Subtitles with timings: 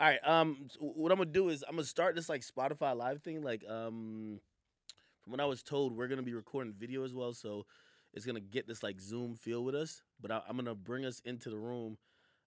[0.00, 0.20] All right.
[0.26, 3.42] Um, what I'm gonna do is I'm gonna start this like Spotify live thing.
[3.42, 4.40] Like, um,
[5.22, 7.66] from what I was told, we're gonna be recording video as well, so
[8.14, 10.02] it's gonna get this like Zoom feel with us.
[10.20, 11.98] But I, I'm gonna bring us into the room.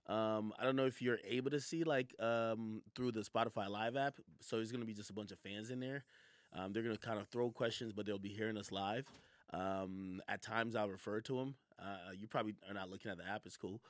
[0.07, 3.97] Um, I don't know if you're able to see like um through the Spotify live
[3.97, 4.15] app.
[4.41, 6.05] So there's gonna be just a bunch of fans in there.
[6.53, 9.07] Um, they're gonna kind of throw questions, but they'll be hearing us live.
[9.53, 11.55] Um, at times I'll refer to them.
[11.79, 13.43] Uh, you probably are not looking at the app.
[13.45, 13.81] It's cool.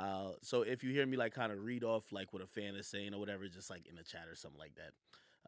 [0.00, 2.74] Uh, so if you hear me like kind of read off like what a fan
[2.74, 4.92] is saying or whatever, just like in the chat or something like that.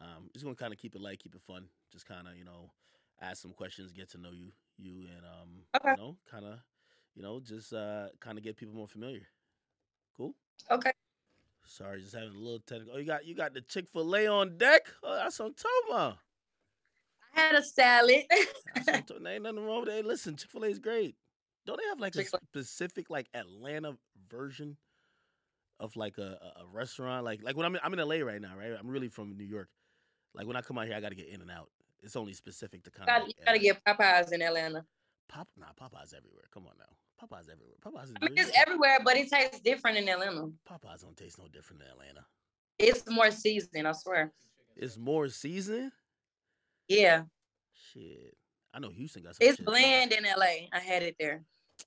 [0.00, 1.66] Um, just gonna kind of keep it light, keep it fun.
[1.90, 2.70] Just kind of you know
[3.20, 5.90] ask some questions, get to know you, you, and um, Okay.
[5.92, 6.58] you know, kind of,
[7.14, 9.26] you know, just uh, kind of get people more familiar.
[10.16, 10.34] Cool.
[10.70, 10.92] Okay.
[11.64, 12.94] Sorry, just having a little technical.
[12.94, 14.82] Oh, you got you got the Chick Fil A on deck.
[15.02, 16.18] Oh, that's what I'm talking about.
[17.36, 18.24] I had a salad.
[18.74, 19.26] That's what I'm.
[19.26, 19.92] Ain't nothing wrong with it.
[19.92, 21.14] Hey, listen, Chick Fil A is great.
[21.64, 23.96] Don't they have like a Chick-fil- specific like Atlanta
[24.32, 24.76] version
[25.78, 27.24] of like a, a, restaurant?
[27.24, 28.72] Like like when I'm in, I'm in LA right now, right?
[28.78, 29.68] I'm really from New York.
[30.34, 31.68] Like when I come out here, I got to get in and out.
[32.02, 33.28] It's only specific to kind of.
[33.28, 34.84] you gotta get Popeyes in Atlanta.
[35.28, 35.48] Pop.
[35.56, 36.44] Nah, Popeyes everywhere.
[36.52, 37.76] Come on now, Popeyes everywhere.
[37.84, 40.48] Popeyes is I mean, it's everywhere, but it tastes different in Atlanta.
[40.68, 42.26] Popeyes don't taste no different in Atlanta.
[42.78, 44.32] It's more seasoned, I swear.
[44.74, 45.92] It's more seasoned.
[46.88, 47.22] Yeah,
[47.72, 48.36] Shit,
[48.74, 49.46] I know Houston got some.
[49.46, 49.66] it's shit.
[49.66, 50.66] bland in LA.
[50.72, 51.44] I had it there.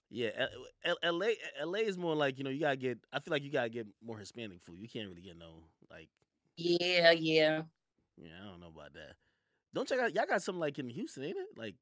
[0.09, 0.47] Yeah,
[0.83, 2.99] L- L- LA LA is more like you know you gotta get.
[3.11, 4.79] I feel like you gotta get more Hispanic food.
[4.79, 6.09] You can't really get no like.
[6.57, 7.63] Yeah, yeah.
[8.17, 9.15] Yeah, I don't know about that.
[9.73, 11.57] Don't check out y'all got something like in Houston, ain't it?
[11.57, 11.75] Like,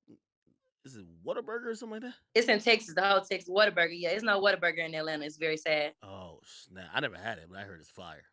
[0.83, 2.15] is it Whataburger or something like that?
[2.33, 3.93] It's in Texas, the whole Texas Whataburger.
[3.93, 5.25] Yeah, it's no Whataburger in Atlanta.
[5.25, 5.93] It's very sad.
[6.01, 6.89] Oh snap!
[6.93, 8.23] I never had it, but I heard it's fire.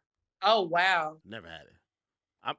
[0.43, 1.19] Oh wow.
[1.25, 1.77] Never had it.
[2.43, 2.57] I'm.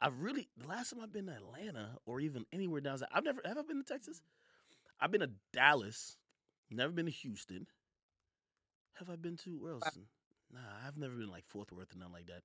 [0.00, 3.08] I've really the last time I've been to Atlanta or even anywhere down south.
[3.12, 4.22] I've never have I been to Texas.
[5.00, 6.18] I've been to Dallas.
[6.70, 7.66] Never been to Houston.
[8.94, 9.98] Have I been to where else?
[10.52, 12.42] Nah, I've never been like Fort Worth or nothing like that.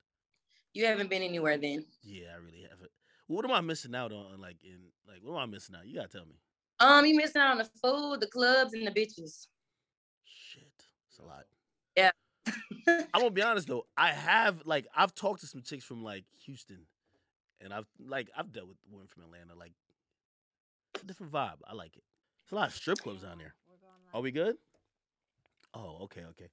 [0.73, 1.85] You haven't been anywhere then.
[2.03, 2.91] Yeah, I really haven't.
[3.27, 4.39] What am I missing out on?
[4.39, 5.87] Like in like what am I missing out?
[5.87, 6.35] You gotta tell me.
[6.79, 9.47] Um, you missing out on the food, the clubs, and the bitches.
[10.23, 10.63] Shit,
[11.09, 11.45] it's a lot.
[11.95, 12.11] Yeah.
[12.87, 13.85] I'm gonna be honest though.
[13.97, 16.87] I have like I've talked to some chicks from like Houston,
[17.61, 19.55] and I've like I've dealt with women from Atlanta.
[19.55, 19.73] Like
[20.95, 21.57] it's a different vibe.
[21.67, 22.03] I like it.
[22.45, 23.53] There's a lot of strip clubs down there.
[24.13, 24.55] Are we good?
[25.73, 26.49] Oh, okay, okay.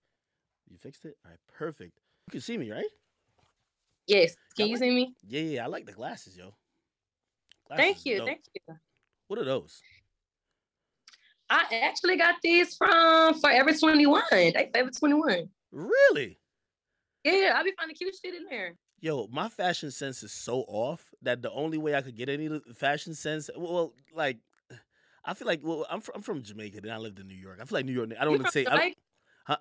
[0.69, 1.17] You fixed it.
[1.25, 1.99] All right, perfect.
[2.29, 2.85] You can see me, right?
[4.07, 4.37] yes.
[4.57, 5.15] Can Yeah, you what- see me?
[5.27, 5.65] Yeah, yeah.
[5.65, 6.55] I like the glasses, yo.
[7.69, 8.25] Thank Glasses is you.
[8.25, 8.75] Thank you.
[9.29, 9.83] What are those?
[11.51, 14.23] I actually got these from Forever 21.
[14.31, 15.49] They Forever 21.
[15.73, 16.39] Really?
[17.25, 18.75] Yeah, I'll be finding cute shit in there.
[19.01, 22.49] Yo, my fashion sense is so off that the only way I could get any
[22.75, 24.39] fashion sense, well, like,
[25.27, 27.59] I feel like, well, I'm from, I'm from Jamaica, then I lived in New York.
[27.61, 28.11] I feel like New York.
[28.19, 28.65] I don't want to say.
[28.69, 28.93] I,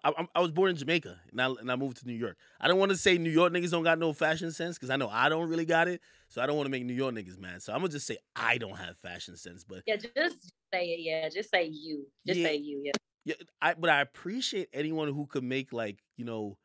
[0.04, 2.38] I, I, was born in Jamaica, and I, and I moved to New York.
[2.60, 4.96] I don't want to say New York niggas don't got no fashion sense because I
[4.96, 6.02] know I don't really got it.
[6.28, 7.62] So I don't want to make New York niggas mad.
[7.62, 9.64] So I'm gonna just say I don't have fashion sense.
[9.64, 11.02] But Yeah, just say it.
[11.02, 12.08] Yeah, just say you.
[12.26, 12.48] Just Yeah.
[12.48, 12.82] say you.
[12.84, 12.92] Yeah.
[13.26, 16.58] yeah, I but I appreciate anyone who could make like you know,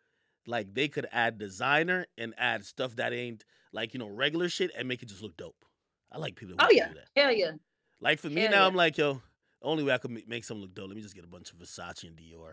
[0.47, 4.71] like they could add designer and add stuff that ain't like you know regular shit
[4.77, 5.65] and make it just look dope.
[6.11, 6.55] I like people.
[6.59, 6.89] Who Oh yeah.
[6.89, 7.09] do that.
[7.15, 7.53] Hell yeah.
[8.01, 8.67] Like for me Hell now, yeah.
[8.67, 9.21] I'm like yo.
[9.63, 10.89] Only way I could make something look dope.
[10.89, 12.53] Let me just get a bunch of Versace and Dior,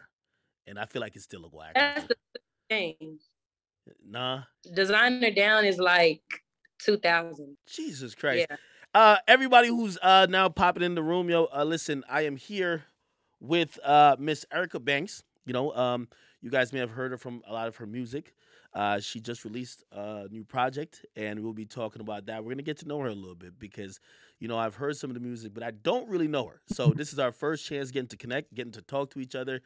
[0.67, 1.71] and I feel like it still look whack.
[1.75, 2.15] That's the
[2.69, 3.19] thing.
[4.05, 4.41] Nah,
[4.73, 6.21] Designer down is like
[6.79, 7.55] 2000.
[7.65, 8.47] Jesus Christ.
[8.49, 8.57] Yeah.
[8.93, 12.83] Uh, everybody who's uh now popping in the room, yo, uh, listen, I am here
[13.39, 15.23] with uh Miss Erica Banks.
[15.45, 16.09] You know, um,
[16.41, 18.33] you guys may have heard her from a lot of her music.
[18.77, 22.43] Uh, she just released a new project, and we'll be talking about that.
[22.43, 23.99] We're gonna get to know her a little bit because,
[24.39, 26.61] you know, I've heard some of the music, but I don't really know her.
[26.67, 29.63] So this is our first chance getting to connect, getting to talk to each other,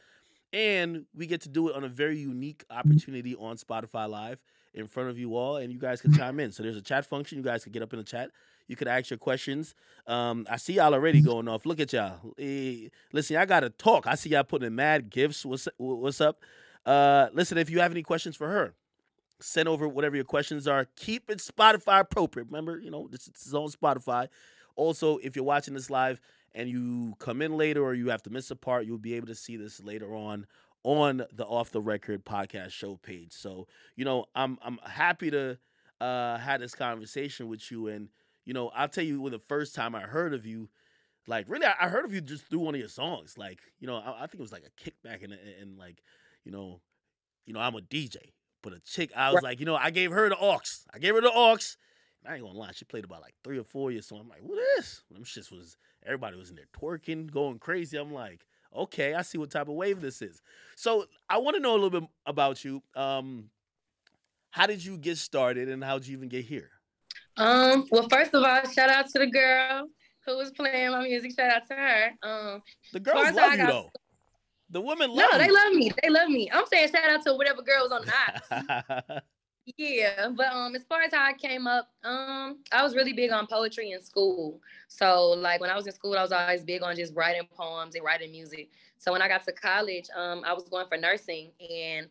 [0.53, 4.39] and we get to do it on a very unique opportunity on Spotify Live
[4.73, 6.53] in front of you all, and you guys can chime in.
[6.53, 7.37] So there's a chat function.
[7.37, 8.31] You guys can get up in the chat.
[8.69, 9.75] You could ask your questions.
[10.07, 11.65] Um, I see y'all already going off.
[11.65, 12.33] Look at y'all.
[12.39, 14.07] Eh, listen, I gotta talk.
[14.07, 15.45] I see y'all putting in mad gifts.
[15.45, 16.39] What's what's up?
[16.85, 18.73] Uh, listen, if you have any questions for her,
[19.41, 20.87] send over whatever your questions are.
[20.95, 22.47] Keep it Spotify appropriate.
[22.47, 24.27] Remember, you know this, this is on Spotify.
[24.75, 26.21] Also, if you're watching this live
[26.53, 29.27] and you come in later or you have to miss a part, you'll be able
[29.27, 30.45] to see this later on
[30.83, 33.33] on the Off the Record podcast show page.
[33.33, 35.57] So, you know, I'm I'm happy to
[35.99, 38.09] uh have this conversation with you and
[38.45, 40.69] you know, I'll tell you when the first time I heard of you,
[41.27, 43.37] like really I heard of you just through one of your songs.
[43.37, 46.01] Like, you know, I, I think it was like a kickback and and like,
[46.43, 46.81] you know,
[47.45, 48.17] you know, I'm a DJ.
[48.61, 49.51] But a chick, I was Right.
[49.51, 50.59] like, you know, I gave her the aux.
[50.93, 51.57] I gave her the aux.
[52.23, 54.07] And I ain't gonna lie, she played about like three or four years.
[54.07, 55.01] So I'm like, what is?
[55.09, 57.97] Them shits was everybody was in there twerking, going crazy.
[57.97, 60.41] I'm like, okay, I see what type of wave this is.
[60.75, 62.83] So I want to know a little bit about you.
[62.95, 63.49] Um,
[64.51, 66.69] how did you get started and how did you even get here?
[67.37, 69.87] Um, well, first of all, shout out to the girl
[70.25, 71.31] who was playing my music.
[71.35, 72.11] Shout out to her.
[72.21, 72.61] Um,
[72.93, 73.89] the girls love you got, though.
[74.71, 75.43] The women love No, you.
[75.45, 75.91] they love me.
[76.01, 76.49] They love me.
[76.51, 79.23] I'm saying shout out to whatever girl was on the
[79.77, 83.31] Yeah, but um, as far as how I came up, um, I was really big
[83.31, 84.59] on poetry in school.
[84.87, 87.95] So like when I was in school, I was always big on just writing poems
[87.95, 88.69] and writing music.
[88.97, 92.07] So when I got to college, um, I was going for nursing, and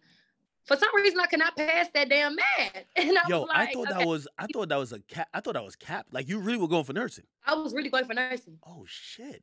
[0.65, 2.85] for some reason I could not pass that damn math.
[2.97, 3.99] And I Yo, was like, I thought okay.
[3.99, 5.29] that was I thought that was a cap.
[5.35, 6.07] I thought that was cap.
[6.13, 7.25] Like you really were going for nursing.
[7.45, 8.59] I was really going for nursing.
[8.67, 9.43] Oh shit.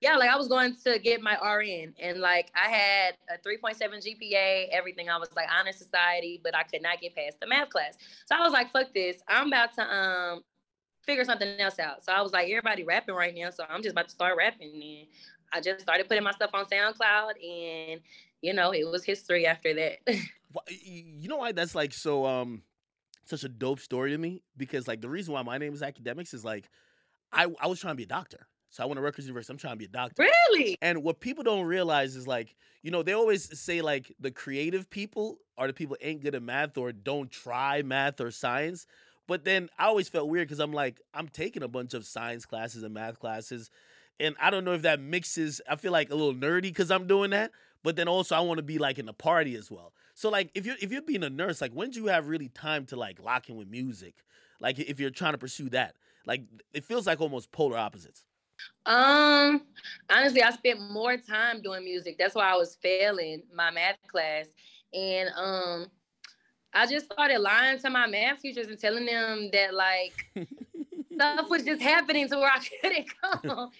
[0.00, 3.78] Yeah, like I was going to get my RN, and like I had a 3.7
[3.80, 5.08] GPA, everything.
[5.08, 7.96] I was like honor society, but I could not get past the math class.
[8.26, 9.16] So I was like, fuck this.
[9.26, 10.42] I'm about to um
[11.02, 12.04] figure something else out.
[12.04, 14.74] So I was like, everybody rapping right now, so I'm just about to start rapping.
[14.74, 15.06] And
[15.52, 18.00] I just started putting my stuff on SoundCloud, and
[18.42, 19.98] you know, it was history after that.
[20.86, 22.62] You know why that's like so um
[23.26, 26.32] such a dope story to me because like the reason why my name is Akademiks
[26.32, 26.70] is like
[27.30, 28.46] I I was trying to be a doctor.
[28.70, 29.52] So I went to Rutgers University.
[29.52, 30.22] I'm trying to be a doctor.
[30.50, 30.76] really?
[30.82, 34.90] And what people don't realize is like, you know, they always say like the creative
[34.90, 38.86] people are the people ain't good at math or don't try math or science.
[39.26, 42.46] But then I always felt weird because I'm like, I'm taking a bunch of science
[42.46, 43.70] classes and math classes.
[44.20, 47.06] And I don't know if that mixes, I feel like a little nerdy because I'm
[47.06, 47.50] doing that.
[47.82, 49.92] But then also I want to be like in the party as well.
[50.14, 52.48] So like if you're if you're being a nurse, like when do you have really
[52.48, 54.14] time to like lock in with music?
[54.60, 55.94] Like if you're trying to pursue that.
[56.24, 56.42] Like
[56.72, 58.24] it feels like almost polar opposites.
[58.86, 59.62] Um,
[60.10, 62.16] honestly, I spent more time doing music.
[62.18, 64.46] That's why I was failing my math class.
[64.92, 65.86] And um,
[66.72, 70.26] I just started lying to my math teachers and telling them that like
[71.14, 73.70] stuff was just happening to where I couldn't come.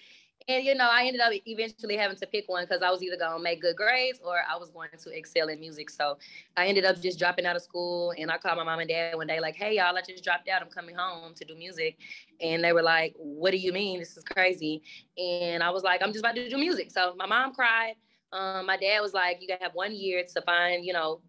[0.49, 3.17] And you know, I ended up eventually having to pick one because I was either
[3.17, 5.89] gonna make good grades or I was going to excel in music.
[5.89, 6.17] So
[6.55, 9.15] I ended up just dropping out of school and I called my mom and dad
[9.15, 10.61] one day, like, hey y'all, I just dropped out.
[10.61, 11.97] I'm coming home to do music.
[12.39, 13.99] And they were like, What do you mean?
[13.99, 14.83] This is crazy.
[15.17, 16.91] And I was like, I'm just about to do music.
[16.91, 17.95] So my mom cried.
[18.31, 21.21] Um, my dad was like, You gotta have one year to find, you know,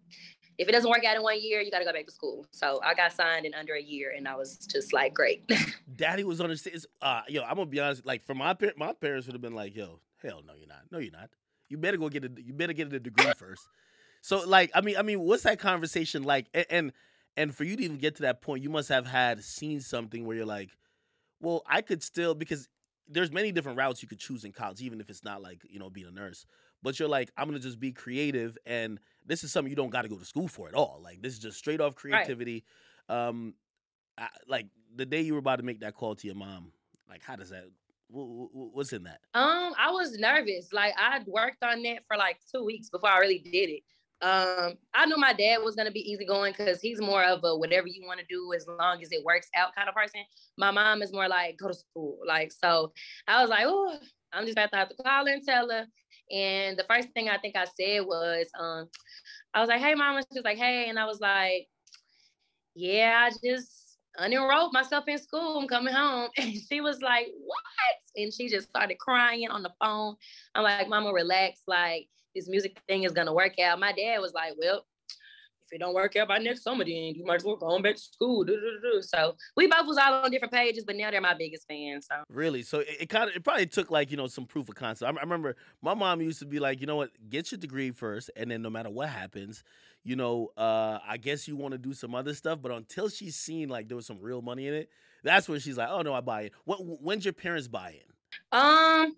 [0.59, 2.45] if it doesn't work out in one year, you got to go back to school.
[2.51, 5.49] So I got signed in under a year, and I was just like, great.
[5.95, 6.85] Daddy was on the.
[7.01, 8.05] Uh, yo, I'm gonna be honest.
[8.05, 10.81] Like for my par- my parents would have been like, "Yo, hell no, you're not.
[10.91, 11.29] No, you're not.
[11.69, 12.31] You better go get a.
[12.37, 13.67] You better get a degree first.
[14.21, 16.47] So like, I mean, I mean, what's that conversation like?
[16.53, 16.93] And, and
[17.37, 20.25] and for you to even get to that point, you must have had seen something
[20.25, 20.71] where you're like,
[21.39, 22.67] well, I could still because
[23.07, 25.79] there's many different routes you could choose in college, even if it's not like you
[25.79, 26.45] know being a nurse.
[26.81, 30.03] But you're like, I'm gonna just be creative, and this is something you don't got
[30.03, 30.99] to go to school for at all.
[31.03, 32.65] Like this is just straight off creativity.
[33.09, 33.55] Um,
[34.17, 36.73] I, like the day you were about to make that call to your mom,
[37.07, 37.65] like how does that?
[38.09, 39.21] wh- wh- What's in that?
[39.33, 40.73] Um, I was nervous.
[40.73, 43.83] Like I worked on that for like two weeks before I really did it.
[44.21, 47.87] Um, I knew my dad was gonna be easygoing because he's more of a whatever
[47.87, 50.21] you want to do as long as it works out kind of person.
[50.57, 52.19] My mom is more like go to school.
[52.25, 52.91] Like so,
[53.27, 53.97] I was like, oh,
[54.33, 55.87] I'm just about to have to call and tell her.
[56.31, 58.87] And the first thing I think I said was, um,
[59.53, 60.21] I was like, hey, mama.
[60.21, 61.67] She was like, hey, and I was like,
[62.75, 65.59] yeah, I just unenrolled myself in school.
[65.59, 66.29] I'm coming home.
[66.37, 68.21] And she was like, what?
[68.21, 70.15] And she just started crying on the phone.
[70.55, 71.61] I'm like, mama, relax.
[71.67, 73.79] Like, this music thing is gonna work out.
[73.79, 74.85] My dad was like, well,
[75.71, 77.81] if it don't work out by next summer, then you might as well go on
[77.81, 78.45] back to school.
[79.01, 82.07] So we both was all on different pages, but now they're my biggest fans.
[82.09, 82.63] So Really?
[82.63, 85.11] So it, it kind of it probably took like you know some proof of concept.
[85.11, 87.91] I, I remember my mom used to be like, you know what, get your degree
[87.91, 89.63] first, and then no matter what happens,
[90.03, 93.35] you know, uh, I guess you want to do some other stuff, but until she's
[93.35, 94.89] seen like there was some real money in it,
[95.23, 96.53] that's when she's like, oh no, I buy it.
[96.65, 98.09] When, when's your parents buy in?
[98.51, 99.15] Um,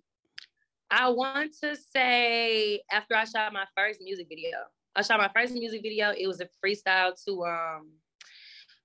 [0.90, 4.58] I want to say after I shot my first music video.
[4.96, 6.12] I shot my first music video.
[6.18, 7.92] It was a freestyle to um,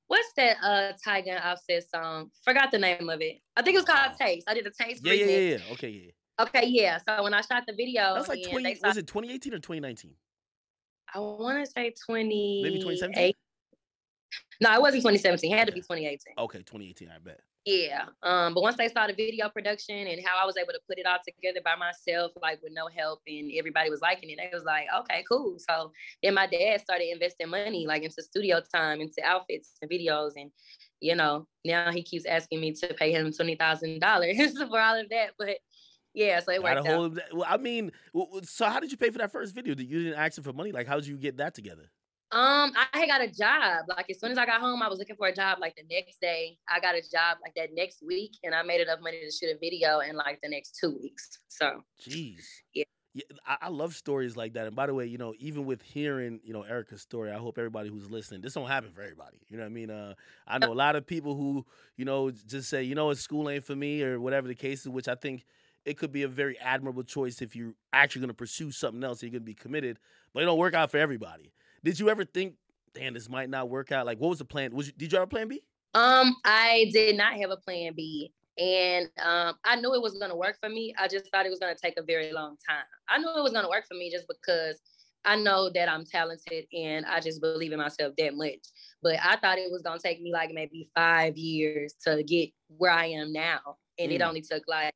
[0.06, 2.30] what's that uh Tyga and Offset song?
[2.44, 3.38] Forgot the name of it.
[3.56, 4.48] I think it was called Taste.
[4.48, 5.02] I did a Taste.
[5.04, 5.28] Yeah, yeah, remix.
[5.50, 5.72] yeah, yeah.
[5.72, 6.10] Okay, yeah.
[6.44, 6.98] Okay, yeah.
[7.08, 8.74] So when I shot the video, That's like twenty.
[8.76, 10.14] saw- Was it 2018 or 2019?
[11.14, 12.60] I want to say twenty.
[12.62, 13.32] Maybe 2017.
[14.60, 15.52] No, it wasn't 2017.
[15.52, 16.34] It had to be 2018.
[16.38, 17.08] Okay, 2018.
[17.08, 17.40] I bet.
[17.66, 18.04] Yeah.
[18.22, 20.98] Um, but once they saw the video production and how I was able to put
[21.00, 24.48] it all together by myself, like with no help, and everybody was liking it, they
[24.52, 25.58] was like, okay, cool.
[25.68, 25.90] So
[26.22, 30.52] then my dad started investing money like into studio time, into outfits and videos, and
[31.00, 35.00] you know, now he keeps asking me to pay him twenty thousand dollars for all
[35.00, 35.30] of that.
[35.36, 35.58] But
[36.14, 36.94] yeah, so it Gotta worked out.
[36.94, 37.90] hold that- Well, I mean,
[38.44, 39.74] so how did you pay for that first video?
[39.74, 40.70] Did you didn't ask him for money?
[40.70, 41.90] Like, how did you get that together?
[42.36, 43.86] Um, I had got a job.
[43.88, 45.56] Like as soon as I got home, I was looking for a job.
[45.58, 48.82] Like the next day, I got a job like that next week, and I made
[48.82, 51.38] enough money to shoot a video in like the next two weeks.
[51.48, 52.42] So Jeez.
[52.74, 52.84] Yeah.
[53.14, 54.66] Yeah, I, I, love stories like that.
[54.66, 57.56] And by the way, you know, even with hearing, you know, Erica's story, I hope
[57.56, 59.38] everybody who's listening, this don't happen for everybody.
[59.48, 59.90] You know what I mean?
[59.90, 60.12] Uh,
[60.46, 61.64] I know a lot of people who,
[61.96, 64.90] you know, just say, you know, school ain't for me or whatever the case is,
[64.90, 65.46] which I think
[65.86, 69.22] it could be a very admirable choice if you're actually going to pursue something else.
[69.22, 69.98] You're going to be committed,
[70.34, 71.54] but it don't work out for everybody.
[71.86, 72.54] Did you ever think,
[72.94, 74.06] damn, this might not work out?
[74.06, 74.74] Like, what was the plan?
[74.74, 75.62] Was you, did you have a plan B?
[75.94, 78.32] Um, I did not have a plan B.
[78.58, 80.92] And um, I knew it was going to work for me.
[80.98, 82.82] I just thought it was going to take a very long time.
[83.08, 84.80] I knew it was going to work for me just because
[85.24, 88.66] I know that I'm talented and I just believe in myself that much.
[89.00, 92.50] But I thought it was going to take me like maybe five years to get
[92.78, 93.60] where I am now.
[93.96, 94.16] And mm.
[94.16, 94.92] it only took like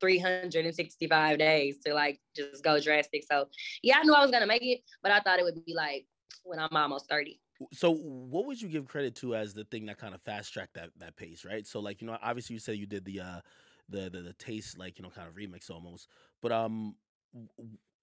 [0.00, 3.22] 365 days to like just go drastic.
[3.30, 3.46] So
[3.84, 5.74] yeah, I knew I was going to make it, but I thought it would be
[5.74, 6.06] like
[6.42, 7.40] when I'm almost 30
[7.72, 10.74] so what would you give credit to as the thing that kind of fast tracked
[10.74, 11.66] that that pace, right?
[11.66, 13.40] So like you know, obviously you said you did the uh
[13.88, 16.08] the the, the taste like you know kind of remix almost,
[16.42, 16.96] but um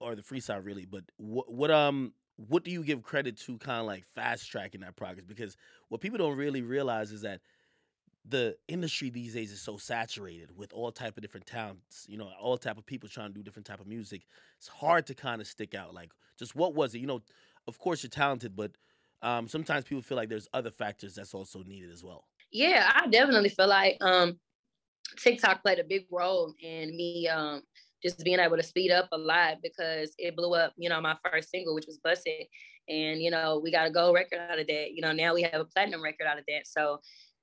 [0.00, 3.80] or the freestyle really, but what what um what do you give credit to kind
[3.80, 5.26] of like fast tracking that progress?
[5.26, 5.56] Because
[5.88, 7.40] what people don't really realize is that
[8.24, 12.30] the industry these days is so saturated with all type of different talents you know
[12.40, 14.22] all type of people trying to do different type of music
[14.56, 17.20] it's hard to kind of stick out like just what was it you know
[17.66, 18.72] of course you're talented but
[19.22, 22.24] um, sometimes people feel like there's other factors that's also needed as well.
[22.50, 24.38] Yeah, I definitely feel like um,
[25.16, 27.62] TikTok played a big role in me um,
[28.02, 31.16] just being able to speed up a lot because it blew up, you know, my
[31.24, 32.48] first single, which was Buss It.
[32.88, 34.92] And, you know, we got a gold record out of that.
[34.92, 36.66] You know, now we have a platinum record out of that.
[36.66, 36.98] So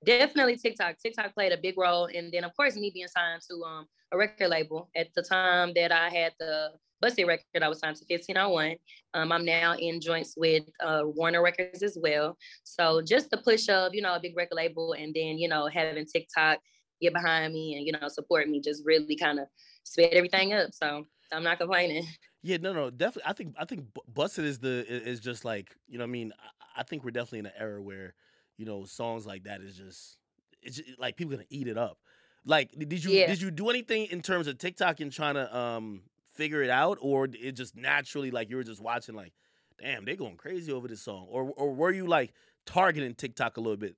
[0.06, 0.98] definitely TikTok.
[1.02, 2.10] TikTok played a big role.
[2.14, 5.72] And then, of course, me being signed to um, a record label at the time
[5.76, 8.76] that I had the Buss It record, I was signed to 1501.
[9.14, 12.38] Um, I'm now in joints with uh, Warner Records as well.
[12.64, 15.68] So just the push of, you know, a big record label and then, you know,
[15.68, 16.60] having TikTok
[17.02, 19.48] get behind me and, you know, support me just really kind of
[19.84, 20.72] sped everything up.
[20.74, 22.06] So I'm not complaining.
[22.42, 23.30] Yeah, no, no, definitely.
[23.30, 26.06] I think I think Buss It is the is just like you know.
[26.06, 26.32] I mean,
[26.78, 28.14] I think we're definitely in an era where
[28.56, 30.16] you know songs like that is just
[30.62, 31.98] it's just, like people gonna eat it up.
[32.46, 33.28] Like, did you yeah.
[33.28, 36.04] did you do anything in terms of TikTok and trying to um
[36.40, 39.34] figure it out, or it just naturally like you were just watching like,
[39.78, 42.34] damn, they going crazy over this song, or or were you like
[42.66, 43.98] targeting TikTok a little bit,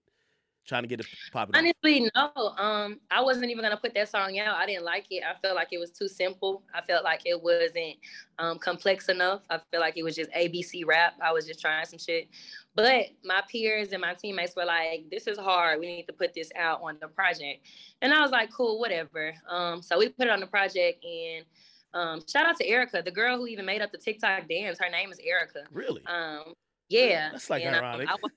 [0.66, 1.56] trying to get it popping?
[1.56, 2.32] Honestly, no.
[2.58, 4.56] Um, I wasn't even gonna put that song out.
[4.56, 5.22] I didn't like it.
[5.24, 6.64] I felt like it was too simple.
[6.74, 7.98] I felt like it wasn't
[8.40, 9.42] um, complex enough.
[9.52, 11.14] I felt like it was just ABC rap.
[11.24, 12.28] I was just trying some shit.
[12.74, 15.80] But my peers and my teammates were like, "This is hard.
[15.80, 17.68] We need to put this out on the project."
[18.02, 21.46] And I was like, "Cool, whatever." Um, so we put it on the project and
[21.94, 24.80] um, shout out to Erica, the girl who even made up the TikTok dance.
[24.80, 25.64] Her name is Erica.
[25.72, 26.02] Really?
[26.06, 26.54] Um,
[26.90, 27.30] yeah.
[27.32, 28.08] That's like and ironic.
[28.08, 28.32] I, I was,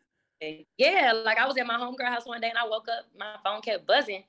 [0.77, 3.37] yeah, like I was at my homegirl house one day and I woke up, my
[3.45, 4.25] phone kept buzzing,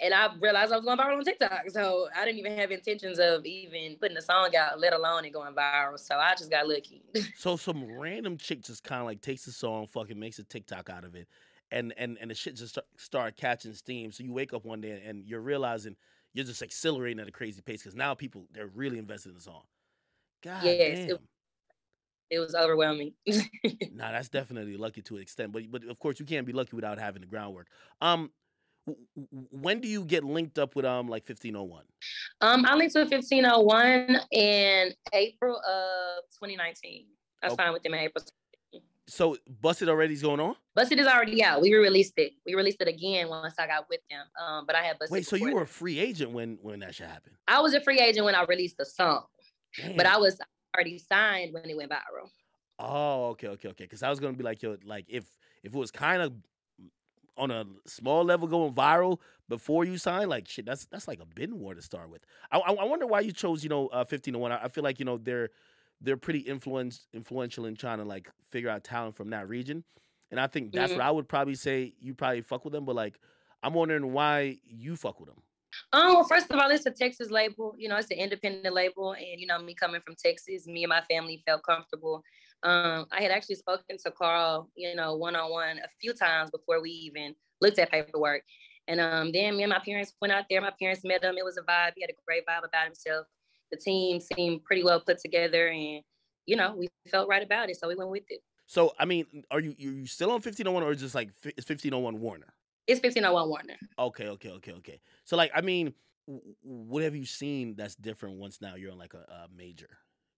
[0.00, 1.70] and I realized I was going viral on TikTok.
[1.70, 5.32] So I didn't even have intentions of even putting the song out, let alone it
[5.32, 5.98] going viral.
[5.98, 7.02] So I just got lucky.
[7.36, 10.90] so some random chick just kind of like takes the song, fucking makes a TikTok
[10.90, 11.28] out of it,
[11.70, 14.12] and and and the shit just start, start catching steam.
[14.12, 15.96] So you wake up one day and you're realizing
[16.38, 19.40] you're just accelerating at a crazy pace because now people they're really invested in the
[19.40, 19.62] song.
[20.44, 21.10] God yes, damn.
[21.10, 21.20] It,
[22.30, 23.12] it was overwhelming.
[23.92, 26.76] nah, that's definitely lucky to an extent, but but of course you can't be lucky
[26.76, 27.66] without having the groundwork.
[28.00, 28.30] Um,
[29.50, 31.82] when do you get linked up with um like 1501?
[32.40, 37.04] Um, I linked with 1501 in April of 2019.
[37.42, 37.56] I okay.
[37.56, 38.24] signed with them in April
[39.08, 40.54] so Buss It already is going on?
[40.74, 41.60] Buss It is already out.
[41.60, 42.32] We released it.
[42.46, 44.24] We released it again once I got with them.
[44.40, 45.12] Um, but I had Buss It.
[45.12, 47.34] Wait, so you were a free agent when when that shit happened?
[47.48, 49.24] I was a free agent when I released the song,
[49.76, 49.96] Damn.
[49.96, 50.38] but I was
[50.76, 52.28] already signed when it went viral.
[52.78, 53.84] Oh, okay, okay, okay.
[53.84, 55.24] Because I was gonna be like, yo, like if
[55.62, 56.32] if it was kind of
[57.36, 61.26] on a small level going viral before you sign, like shit, that's that's like a
[61.26, 62.22] bin war to start with.
[62.52, 64.52] I I, I wonder why you chose, you know, uh, fifteen to one.
[64.52, 65.50] I, I feel like you know they're
[66.00, 69.84] they're pretty influence, influential in trying to like figure out talent from that region.
[70.30, 71.00] And I think that's mm-hmm.
[71.00, 71.94] what I would probably say.
[72.00, 73.18] You probably fuck with them, but like,
[73.62, 75.42] I'm wondering why you fuck with them.
[75.92, 77.74] Um, well, first of all, it's a Texas label.
[77.78, 80.90] You know, it's an independent label, and you know, me coming from Texas, me and
[80.90, 82.22] my family felt comfortable.
[82.62, 86.50] Um, I had actually spoken to Carl, you know, one on one a few times
[86.50, 88.42] before we even looked at paperwork.
[88.88, 90.60] And um, then me and my parents went out there.
[90.60, 91.36] My parents met him.
[91.36, 91.92] It was a vibe.
[91.94, 93.26] He had a great vibe about himself
[93.70, 96.02] the team seemed pretty well put together, and
[96.46, 98.40] you know we felt right about it, so we went with it.
[98.66, 101.66] So I mean, are you you still on fifteen oh one or just like it's
[101.66, 102.52] fifteen oh one Warner?
[102.86, 103.76] It's fifteen oh one Warner.
[103.98, 105.00] Okay, okay, okay, okay.
[105.24, 105.94] So like, I mean,
[106.62, 109.88] what have you seen that's different once now you're on like a, a major?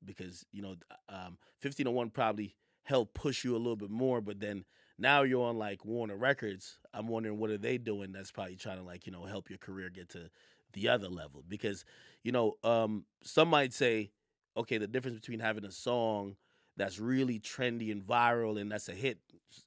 [0.05, 0.77] Because you know,
[1.09, 4.65] um, fifteen oh one probably helped push you a little bit more, but then
[4.99, 6.79] now you're on like Warner Records.
[6.95, 9.59] I'm wondering what are they doing that's probably trying to like you know help your
[9.59, 10.31] career get to
[10.73, 11.85] the other level because
[12.23, 14.11] you know um, some might say
[14.57, 16.37] okay, the difference between having a song
[16.77, 19.19] that's really trendy and viral and that's a hit,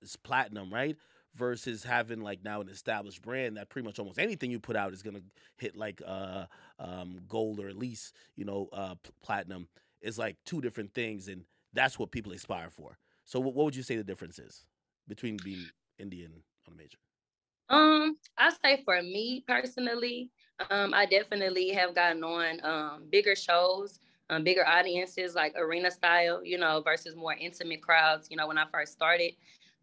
[0.02, 0.98] it's platinum, right?
[1.36, 4.94] Versus having like now an established brand that pretty much almost anything you put out
[4.94, 5.22] is gonna
[5.58, 6.46] hit like uh,
[6.80, 9.68] um, gold or at least you know uh, platinum
[10.02, 11.44] is like two different things, and
[11.74, 12.98] that's what people aspire for.
[13.26, 14.66] So, what, would you say the difference is
[15.08, 15.66] between being
[16.00, 16.36] indie and
[16.68, 16.98] on a major?
[17.70, 20.30] Um, I say for me personally,
[20.70, 26.44] um, I definitely have gotten on um, bigger shows, um, bigger audiences, like arena style,
[26.44, 28.28] you know, versus more intimate crowds.
[28.30, 29.34] You know, when I first started,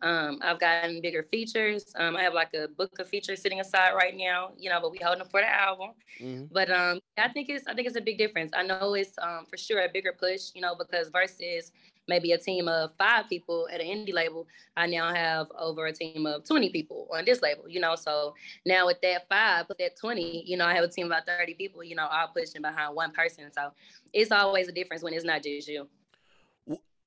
[0.03, 1.93] um, I've gotten bigger features.
[1.97, 4.93] Um, I have like a book of features sitting aside right now, you know, but
[4.93, 5.91] we holding them for the album.
[6.21, 6.45] Mm-hmm.
[6.53, 8.53] But um, I think it's I think it's a big difference.
[8.55, 11.73] I know it's um, for sure a bigger push, you know, because versus
[12.11, 15.93] maybe a team of five people at an indie label, I now have over a
[15.93, 17.95] team of 20 people on this label, you know.
[17.95, 18.35] So
[18.67, 21.27] now with that five, with that 20, you know, I have a team of about
[21.27, 23.51] 30 people, you know, all pushing behind one person.
[23.53, 23.71] So
[24.13, 25.89] it's always a difference when it's not just you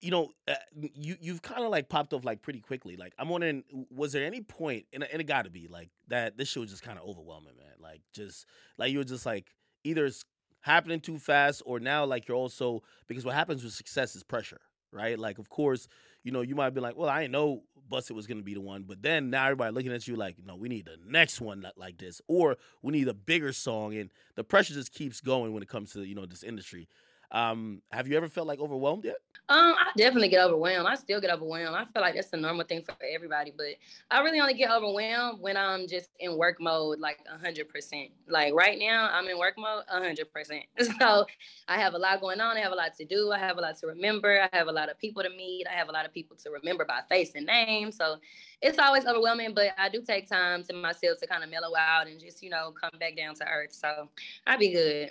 [0.04, 2.98] you know, uh, you you've kind of like popped off like pretty quickly.
[2.98, 6.38] Like I'm wondering, was there any point, and, and it got to be like that.
[6.38, 7.76] This show was just kind of overwhelming, man.
[7.80, 8.46] Like just
[8.78, 9.48] like you were just like
[9.86, 10.26] either it's
[10.60, 14.60] happening too fast, or now like you're also because what happens with success is pressure,
[14.94, 15.18] right?
[15.18, 15.88] Like of course,
[16.24, 18.54] you know, you might be like, well, I didn't know Buss It was gonna be
[18.54, 21.42] the one, but then now everybody looking at you like, no, we need the next
[21.42, 25.54] one like this, or we need a bigger song, and the pressure just keeps going
[25.54, 26.88] when it comes to you know this industry.
[27.34, 29.18] Um, have you ever felt like overwhelmed yet?
[29.50, 30.88] Um, I definitely get overwhelmed.
[30.88, 31.76] I still get overwhelmed.
[31.76, 33.76] I feel like that's a normal thing for everybody, but
[34.10, 38.12] I really only get overwhelmed when I'm just in work mode, like hundred percent.
[38.30, 40.64] Like right now, I'm in work mode, hundred percent.
[41.00, 41.26] So
[41.68, 42.56] I have a lot going on.
[42.56, 43.32] I have a lot to do.
[43.32, 44.42] I have a lot to remember.
[44.42, 45.66] I have a lot of people to meet.
[45.68, 47.92] I have a lot of people to remember by face and name.
[47.92, 48.18] So
[48.62, 52.08] it's always overwhelming, but I do take time to myself to kind of mellow out
[52.08, 53.74] and just you know come back down to earth.
[53.74, 54.10] So
[54.46, 55.10] I'd be good.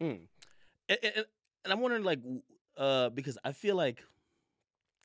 [0.00, 0.20] Mm.
[0.88, 1.26] And, and,
[1.64, 2.20] and I'm wondering, like,
[2.76, 4.02] uh, because I feel like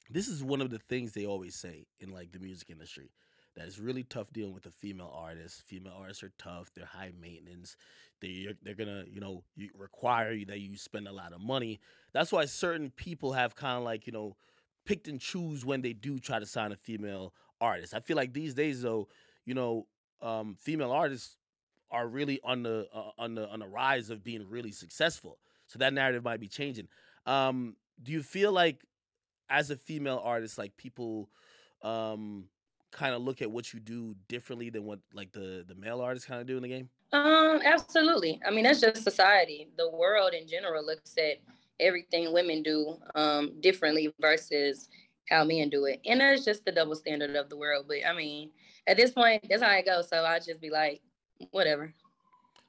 [0.09, 3.11] this is one of the things they always say in like the music industry
[3.55, 5.63] that it's really tough dealing with a female artist.
[5.65, 7.75] Female artists are tough; they're high maintenance.
[8.21, 9.43] They they're gonna you know
[9.77, 11.79] require you that you spend a lot of money.
[12.13, 14.35] That's why certain people have kind of like you know
[14.85, 17.93] picked and choose when they do try to sign a female artist.
[17.93, 19.09] I feel like these days though,
[19.45, 19.87] you know,
[20.21, 21.35] um, female artists
[21.91, 25.39] are really on the uh, on the on the rise of being really successful.
[25.67, 26.87] So that narrative might be changing.
[27.25, 28.83] Um, do you feel like
[29.49, 31.29] as a female artist, like people
[31.83, 32.45] um
[32.91, 36.27] kind of look at what you do differently than what like the the male artists
[36.27, 36.89] kind of do in the game?
[37.13, 38.39] Um, absolutely.
[38.45, 39.69] I mean, that's just society.
[39.77, 41.37] The world in general looks at
[41.79, 44.89] everything women do um differently versus
[45.29, 45.99] how men do it.
[46.05, 47.85] And that's just the double standard of the world.
[47.87, 48.51] But I mean,
[48.87, 50.07] at this point, that's how it goes.
[50.07, 51.01] So I just be like,
[51.51, 51.93] whatever.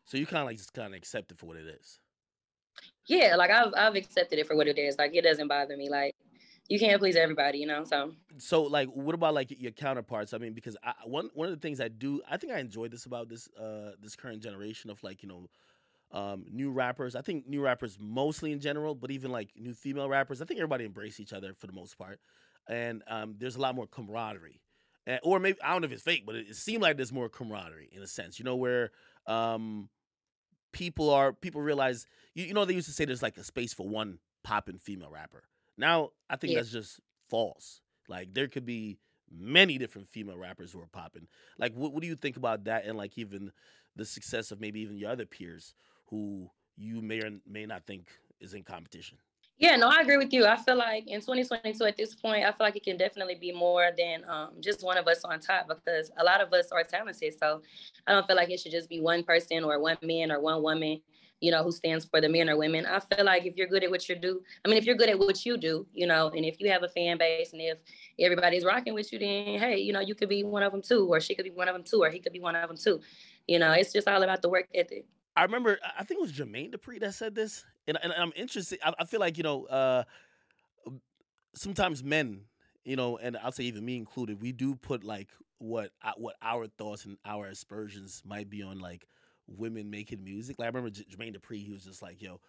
[0.07, 2.01] So you kind of like just kind of accept it for what it is
[3.09, 4.97] yeah, like I've I've accepted it for what it is.
[4.99, 5.89] Like it doesn't bother me.
[5.89, 6.15] Like
[6.69, 7.83] you can't please everybody, you know.
[7.85, 10.35] So so like, what about like your counterparts?
[10.35, 12.89] I mean, because I, one one of the things I do, I think I enjoy
[12.89, 15.49] this about this uh this current generation of like you know.
[16.11, 17.15] Um, new rappers.
[17.15, 20.59] I think new rappers mostly in general, but even like new female rappers, I think
[20.59, 22.19] everybody embrace each other for the most part,
[22.67, 24.63] and um, there's a lot more camaraderie,
[25.07, 27.13] and, or maybe I don't know if it's fake, but it, it seemed like there's
[27.13, 28.39] more camaraderie in a sense.
[28.39, 28.91] You know where
[29.27, 29.91] um,
[30.73, 33.73] people are people realize you, you know they used to say there's like a space
[33.73, 35.45] for one popping female rapper.
[35.77, 36.61] Now I think yeah.
[36.61, 37.81] that's just false.
[38.09, 38.99] Like there could be
[39.31, 41.29] many different female rappers who are popping.
[41.59, 43.53] Like what, what do you think about that and like even
[43.97, 45.75] the success of maybe even your other peers
[46.07, 48.09] who you may or may not think
[48.41, 49.19] is in competition?
[49.59, 50.47] Yeah, no, I agree with you.
[50.47, 53.51] I feel like in 2022 at this point, I feel like it can definitely be
[53.51, 56.85] more than um, just one of us on top because a lot of us are
[56.85, 57.35] talented.
[57.37, 57.63] So
[58.07, 60.63] I don't feel like it should just be one person or one man or one
[60.63, 61.01] woman,
[61.41, 62.87] you know, who stands for the men or women.
[62.87, 65.09] I feel like if you're good at what you do, I mean, if you're good
[65.09, 67.79] at what you do, you know, and if you have a fan base and if
[68.21, 71.09] everybody's rocking with you, then hey, you know, you could be one of them too,
[71.09, 72.77] or she could be one of them too, or he could be one of them
[72.77, 73.01] too.
[73.49, 75.07] You know, it's just all about the work ethic.
[75.35, 78.79] I remember, I think it was Jermaine Dupri that said this, and, and I'm interested.
[78.85, 80.05] I, I, feel like you know, uh,
[81.55, 82.43] sometimes men,
[82.85, 86.67] you know, and I'll say even me included, we do put like what what our
[86.67, 89.07] thoughts and our aspersions might be on like
[89.47, 90.59] women making music.
[90.59, 92.41] Like I remember J- Jermaine Dupri, he was just like, yo.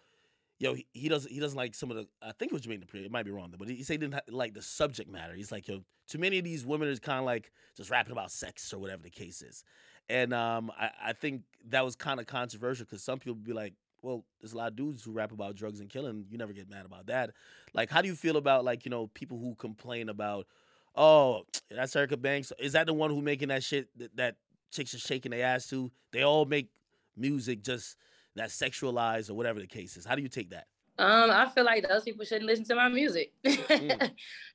[0.62, 1.32] Yo, he, he doesn't.
[1.32, 2.06] He doesn't like some of the.
[2.20, 3.02] I think it was Jermaine Dupri.
[3.02, 5.32] It might be wrong, though, but he said he didn't like the subject matter.
[5.32, 8.30] He's like, yo, too many of these women are kind of like just rapping about
[8.30, 9.64] sex or whatever the case is.
[10.10, 13.72] And um, I, I think that was kind of controversial because some people be like,
[14.02, 16.24] well, there's a lot of dudes who rap about drugs and killing.
[16.30, 17.30] You never get mad about that.
[17.74, 20.46] Like, how do you feel about like you know people who complain about,
[20.94, 22.52] oh, that's Erica Banks.
[22.58, 24.36] Is that the one who making that shit that, that
[24.70, 25.90] chicks are shaking their ass to?
[26.12, 26.68] They all make
[27.16, 27.96] music just
[28.36, 30.04] that sexualized or whatever the case is.
[30.04, 30.66] How do you take that?
[30.98, 33.32] Um, I feel like those people shouldn't listen to my music.
[33.44, 33.98] Mm.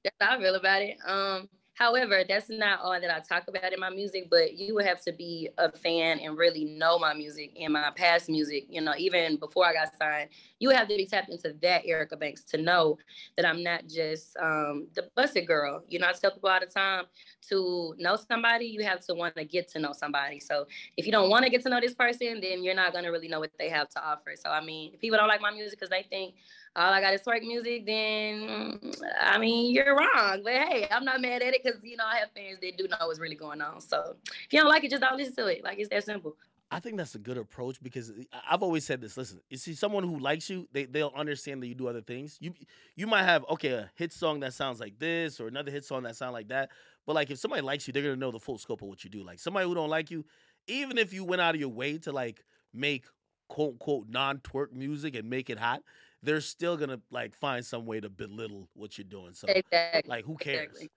[0.03, 0.97] That's how I feel about it.
[1.03, 4.85] Um, However, that's not all that I talk about in my music, but you would
[4.85, 8.65] have to be a fan and really know my music and my past music.
[8.69, 11.85] You know, even before I got signed, you would have to be tapped into that
[11.85, 12.97] Erica Banks to know
[13.35, 15.83] that I'm not just um, the Buss It girl.
[15.89, 17.05] You know, I tell people all the time
[17.49, 20.39] to know somebody, you have to want to get to know somebody.
[20.39, 23.03] So if you don't want to get to know this person, then you're not going
[23.03, 24.33] to really know what they have to offer.
[24.41, 26.35] So, I mean, people don't like my music because they think,
[26.75, 28.79] all I got is twerk music, then
[29.21, 30.41] I mean you're wrong.
[30.43, 32.87] But hey, I'm not mad at it because you know I have fans that do
[32.87, 33.79] know what's really going on.
[33.81, 35.63] So if you don't like it, just don't listen to it.
[35.63, 36.35] Like it's that simple.
[36.71, 39.15] I think that's a good approach because eh, I've always said this.
[39.15, 42.37] Listen, you see someone who likes you, they they'll understand that you do other things.
[42.41, 42.53] You
[42.95, 46.03] you might have okay a hit song that sounds like this or another hit song
[46.03, 46.71] that sounds like that,
[47.05, 49.09] but like if somebody likes you, they're gonna know the full scope of what you
[49.09, 49.23] do.
[49.23, 50.25] Like somebody who don't like you,
[50.67, 53.05] even if you went out of your way to like make
[53.47, 55.83] quote unquote non twerk music and make it hot,
[56.25, 59.33] they're still gonna like find some way to belittle what you're doing.
[59.33, 60.09] So exactly.
[60.09, 60.67] like who cares?
[60.67, 60.89] Exactly.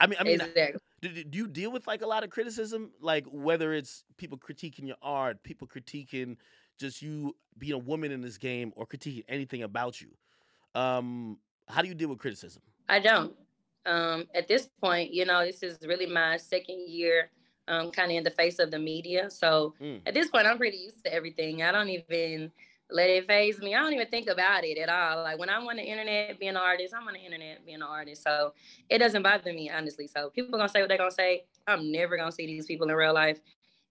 [0.00, 0.80] I mean, I mean, exactly.
[1.02, 4.86] do, do you deal with like a lot of criticism, like whether it's people critiquing
[4.86, 6.36] your art, people critiquing
[6.78, 10.08] just you being a woman in this game, or critiquing anything about you?
[10.74, 12.62] Um, how do you deal with criticism?
[12.88, 13.34] I don't.
[13.86, 17.30] Um, at this point, you know, this is really my second year,
[17.66, 19.30] um, kind of in the face of the media.
[19.30, 20.00] So mm.
[20.06, 21.62] at this point, I'm pretty used to everything.
[21.62, 22.52] I don't even
[22.90, 23.74] let it phase me.
[23.74, 25.22] I don't even think about it at all.
[25.22, 27.82] Like when I'm on the internet being an artist, I'm on the internet being an
[27.82, 28.22] artist.
[28.22, 28.54] So
[28.88, 30.06] it doesn't bother me, honestly.
[30.06, 31.44] So people gonna say what they're gonna say.
[31.66, 33.38] I'm never gonna see these people in real life.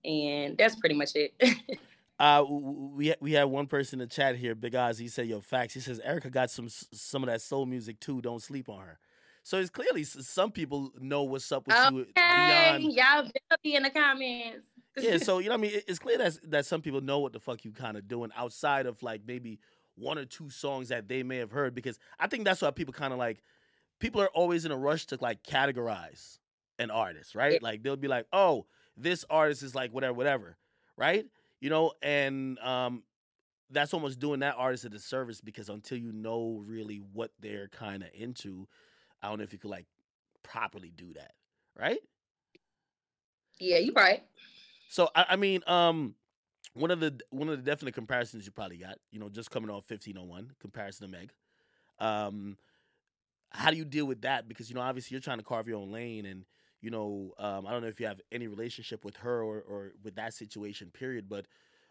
[0.03, 1.33] And that's pretty much it.
[2.19, 4.97] uh we we have one person in the chat here, Big Oz.
[4.97, 8.21] He said, "Yo, facts." He says Erica got some some of that soul music too.
[8.21, 8.99] Don't sleep on her.
[9.43, 11.95] So it's clearly some people know what's up with okay.
[11.95, 12.93] you beyond.
[12.93, 14.65] Y'all be in the comments
[14.97, 17.39] yeah, so you know, I mean, it's clear that that some people know what the
[17.39, 19.60] fuck you kind of doing outside of like maybe
[19.95, 22.93] one or two songs that they may have heard because I think that's why people
[22.93, 23.41] kind of like
[23.99, 26.39] people are always in a rush to like categorize
[26.79, 27.53] an artist, right?
[27.53, 27.60] Yeah.
[27.62, 30.57] Like they'll be like, "Oh, this artist is like whatever, whatever,"
[30.97, 31.25] right?
[31.60, 33.03] You know, and um,
[33.69, 38.03] that's almost doing that artist a disservice because until you know really what they're kind
[38.03, 38.67] of into,
[39.21, 39.88] I don't know if you could like
[40.43, 41.33] properly do that,
[41.77, 41.99] right?
[43.60, 44.23] Yeah, you're right.
[44.89, 46.15] So I, I mean, um,
[46.73, 49.69] one of the one of the definite comparisons you probably got, you know, just coming
[49.69, 51.32] off fifteen oh one comparison to Meg.
[52.00, 52.58] Um,
[53.52, 54.47] how do you deal with that?
[54.47, 56.45] Because you know, obviously, you're trying to carve your own lane, and
[56.82, 59.91] you know, um, I don't know if you have any relationship with her or, or
[60.04, 61.28] with that situation, period.
[61.30, 61.45] But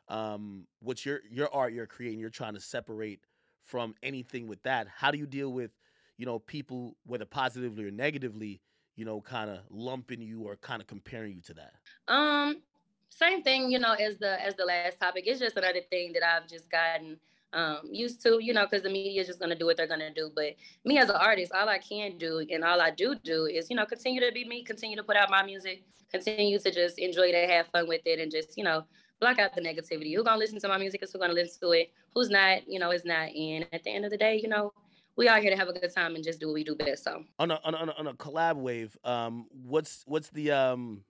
[0.08, 2.20] um, what's your your art you're creating?
[2.20, 3.20] You're trying to separate
[3.64, 4.86] from anything with that.
[4.88, 5.72] How do you deal with,
[6.18, 8.60] you know, people whether positively or negatively,
[8.94, 11.72] you know, kind of lumping you or kind of comparing you to that?
[12.06, 12.62] Um,
[13.08, 15.24] same thing, you know, as the as the last topic.
[15.26, 17.18] It's just another thing that I've just gotten
[17.52, 20.12] um, used to, you know, because the media is just gonna do what they're gonna
[20.12, 20.30] do.
[20.34, 23.70] But me as an artist, all I can do and all I do do is,
[23.70, 26.98] you know, continue to be me, continue to put out my music, continue to just
[26.98, 28.84] enjoy it, have fun with it, and just, you know,
[29.20, 30.14] block out the negativity.
[30.14, 31.92] Who's gonna listen to my music is who's gonna listen to it.
[32.14, 33.30] Who's not, you know, is not.
[33.34, 34.72] And at the end of the day, you know,
[35.16, 37.04] we are here to have a good time and just do what we do best.
[37.04, 41.04] So on a on a, on a collab wave, um, what's what's the um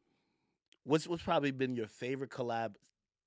[0.86, 2.76] what's what's probably been your favorite collab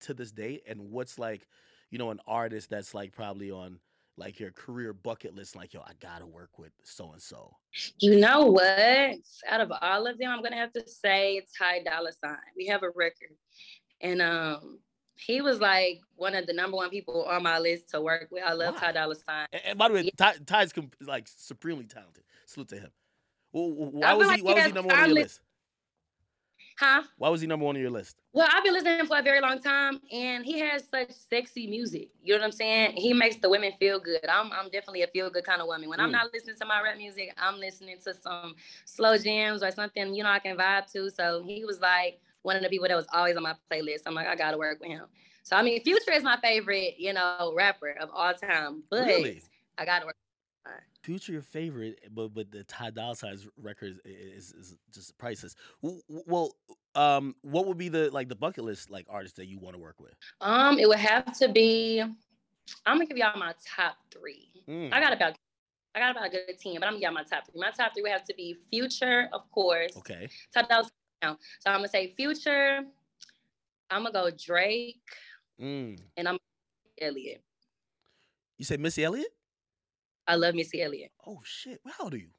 [0.01, 1.47] to this date, and what's like,
[1.91, 3.79] you know, an artist that's like probably on
[4.17, 7.55] like your career bucket list, like yo, I gotta work with so and so.
[7.99, 9.15] You know what?
[9.47, 12.37] Out of all of them, I'm gonna have to say Ty Dolla Sign.
[12.55, 13.35] We have a record,
[14.01, 14.79] and um,
[15.15, 18.43] he was like one of the number one people on my list to work with.
[18.43, 18.79] I love wow.
[18.79, 19.47] Ty Dolla Sign.
[19.51, 20.11] And, and, by the way, yeah.
[20.17, 22.23] Ty, Ty's like supremely talented.
[22.45, 22.91] Salute to him.
[23.51, 24.41] why was he?
[24.41, 25.41] Why was he number one on your list?
[26.79, 27.03] Huh?
[27.17, 28.15] Why was he number one on your list?
[28.31, 32.09] Well, I've been listening for a very long time, and he has such sexy music.
[32.23, 32.93] You know what I'm saying?
[32.95, 34.25] He makes the women feel good.
[34.29, 35.89] I'm, I'm definitely a feel good kind of woman.
[35.89, 36.03] When mm.
[36.03, 40.15] I'm not listening to my rap music, I'm listening to some slow jams or something
[40.15, 41.09] you know I can vibe to.
[41.11, 44.03] So he was like one of the people that was always on my playlist.
[44.05, 45.05] I'm like, I gotta work with him.
[45.43, 49.41] So I mean, Future is my favorite, you know, rapper of all time, but really?
[49.77, 50.15] I gotta work.
[51.03, 55.55] Future your favorite, but but the Ty Dolla Sign's record is, is, is just priceless.
[55.81, 56.51] Well,
[56.95, 59.81] um, what would be the like the bucket list like artist that you want to
[59.81, 60.13] work with?
[60.41, 62.01] Um, it would have to be.
[62.85, 64.49] I'm gonna give y'all my top three.
[64.67, 64.93] Mm.
[64.93, 65.35] I got about
[65.95, 67.59] I got about a good team, but I'm gonna give my top three.
[67.59, 69.95] My top three would have to be Future, of course.
[69.97, 70.29] Okay.
[70.53, 70.83] Ty Dolla
[71.23, 71.37] Sign.
[71.59, 72.81] So I'm gonna say Future.
[73.89, 75.01] I'm gonna go Drake,
[75.59, 75.97] mm.
[76.17, 76.37] and I'm
[77.01, 77.41] Elliott.
[78.57, 79.33] You say Missy Elliott?
[80.29, 81.11] I love Missy Elliott.
[81.25, 81.81] Oh shit!
[81.87, 82.29] How old are you?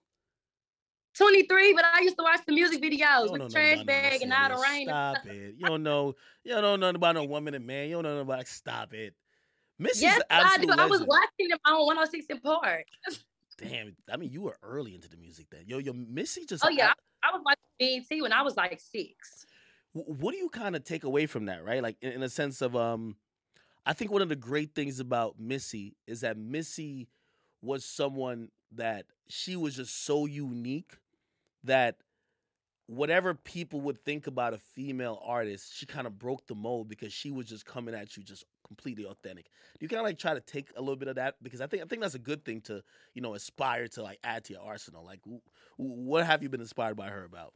[1.16, 4.60] 23, but I used to watch the music videos with trash bag and out of
[4.60, 4.86] rain.
[4.86, 5.56] Stop it.
[5.58, 6.14] You don't know.
[6.44, 7.88] You don't know nothing about no woman and man.
[7.88, 8.46] You don't know nothing about.
[8.46, 9.14] Stop it.
[9.76, 10.70] Missy's yes, I do.
[10.70, 12.84] I was watching them on 106 & Park.
[13.58, 15.62] Damn, I mean, you were early into the music then.
[15.66, 16.64] Yo, yo, Missy just.
[16.64, 16.92] Oh yeah,
[17.24, 19.46] I was watching BET when I was like six.
[19.92, 21.82] What do you kind of take away from that, right?
[21.82, 23.16] Like in, in a sense of, um,
[23.84, 27.08] I think one of the great things about Missy is that Missy
[27.62, 30.96] was someone that she was just so unique
[31.64, 31.96] that
[32.86, 37.12] whatever people would think about a female artist, she kind of broke the mold because
[37.12, 39.46] she was just coming at you just completely authentic.
[39.78, 41.82] You kind of like try to take a little bit of that because I think
[41.82, 42.82] I think that's a good thing to
[43.14, 45.04] you know aspire to like add to your arsenal.
[45.04, 45.20] Like,
[45.76, 47.52] what have you been inspired by her about?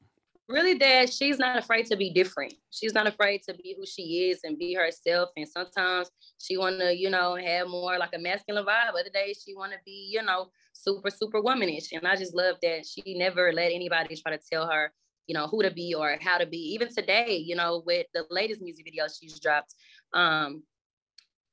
[0.47, 2.53] Really, that she's not afraid to be different.
[2.71, 5.31] She's not afraid to be who she is and be herself.
[5.37, 8.91] And sometimes she want to, you know, have more like a masculine vibe.
[8.91, 11.93] Other days she want to be, you know, super super womanish.
[11.93, 14.93] And I just love that she never let anybody try to tell her
[15.27, 18.25] you know who to be or how to be even today you know with the
[18.31, 19.75] latest music video she's dropped
[20.13, 20.63] um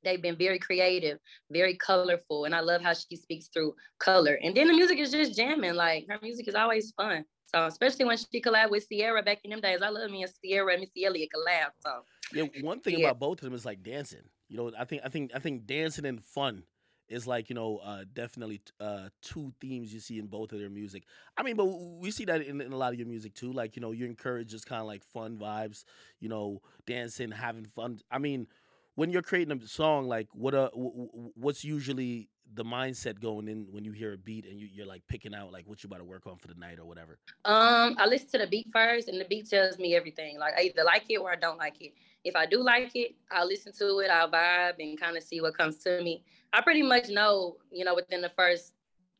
[0.04, 1.18] they've been very creative
[1.50, 5.10] very colorful and i love how she speaks through color and then the music is
[5.10, 9.22] just jamming like her music is always fun so especially when she collabed with Ciara
[9.22, 12.44] back in them days i love me and Ciara and Missy Elliott collab so Yeah,
[12.44, 13.08] one thing Yeah.
[13.08, 14.28] about both of them is like dancing.
[14.48, 16.64] You know, I think I think I think dancing and fun
[17.08, 20.70] is like you know uh, definitely uh, two themes you see in both of their
[20.70, 21.04] music.
[21.36, 23.52] I mean, but we see that in, in a lot of your music too.
[23.52, 25.84] Like you know, you encourage just kind of like fun vibes.
[26.20, 27.98] You know, dancing, having fun.
[28.10, 28.46] I mean,
[28.94, 33.48] when you're creating a song, like what uh, wh- wh- what's usually the mindset going
[33.48, 35.88] in when you hear a beat and you, you're like picking out like what you
[35.88, 37.18] about to work on for the night or whatever.
[37.44, 40.38] Um, I listen to the beat first, and the beat tells me everything.
[40.38, 41.92] Like I either like it or I don't like it.
[42.24, 45.40] If I do like it, I'll listen to it, I'll vibe and kind of see
[45.40, 46.24] what comes to me.
[46.52, 48.74] I pretty much know, you know, within the first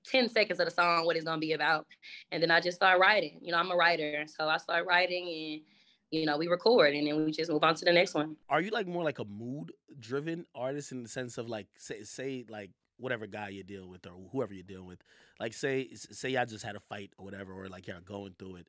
[0.07, 1.87] 10 seconds of the song what it's gonna be about.
[2.31, 3.39] And then I just start writing.
[3.41, 4.25] You know, I'm a writer.
[4.27, 5.61] So I start writing and
[6.11, 8.37] you know, we record and then we just move on to the next one.
[8.51, 12.03] are you like more like a mood driven artist in the sense of like say
[12.03, 12.71] say like
[13.03, 15.03] whatever guy you're dealing with or whoever you're dealing with
[15.41, 18.57] like say say y'all just had a fight or whatever or like y'all going through
[18.57, 18.69] it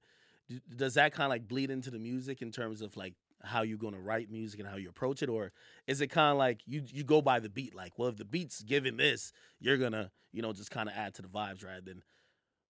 [0.76, 3.78] does that kind of like bleed into the music in terms of like how you're
[3.78, 5.52] going to write music and how you approach it or
[5.88, 8.26] is it kind of like you you go by the beat like well if the
[8.26, 11.82] beat's giving this you're gonna you know just kind of add to the vibes rather
[11.82, 12.04] than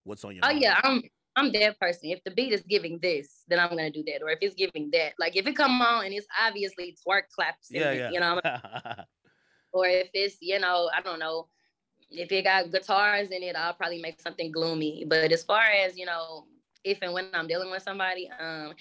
[0.04, 0.50] what's on your Oh mind?
[0.50, 1.02] yeah, I'm
[1.36, 2.10] I'm that person.
[2.10, 4.22] If the beat is giving this, then I'm gonna do that.
[4.22, 7.70] Or if it's giving that, like if it come on and it's obviously twerk claps,
[7.70, 8.40] yeah it, yeah you know,
[9.72, 11.48] or if it's you know i don't know
[12.16, 15.96] if it got guitars in it i'll probably make something gloomy but as far as
[15.98, 16.46] you know
[16.84, 18.72] if and when i'm dealing with somebody um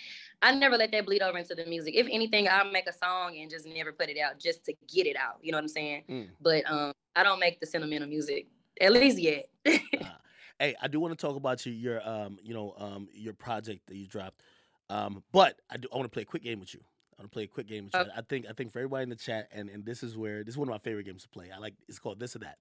[0.42, 3.38] i never let that bleed over into the music if anything i'll make a song
[3.40, 5.68] and just never put it out just to get it out you know what i'm
[5.68, 6.28] saying Mm.
[6.42, 8.48] but um i don't make the sentimental music
[8.82, 9.50] at least yet
[10.02, 13.34] Uh, hey, I do want to talk about your your um you know um your
[13.34, 14.42] project that you dropped,
[14.90, 16.82] um but I do I want to play a quick game with you.
[17.18, 18.02] I want to play a quick game with you.
[18.02, 18.10] Okay.
[18.16, 20.54] I think I think for everybody in the chat, and and this is where this
[20.54, 21.50] is one of my favorite games to play.
[21.52, 22.58] I like it's called this or that.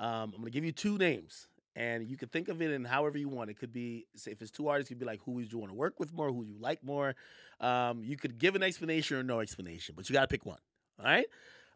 [0.00, 3.18] Um, I'm gonna give you two names, and you can think of it in however
[3.18, 3.50] you want.
[3.50, 5.76] It could be if it's two artists, you'd be like who would you want to
[5.76, 7.14] work with more, who you like more.
[7.60, 10.58] Um, you could give an explanation or no explanation, but you gotta pick one.
[10.98, 11.26] All right.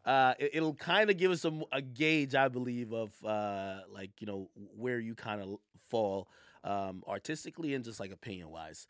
[0.04, 4.26] Uh, it, it'll kind of give us a gauge, I believe, of uh, like you
[4.26, 5.58] know where you kind of
[5.90, 6.28] fall
[6.64, 8.86] um, artistically and just like opinion wise.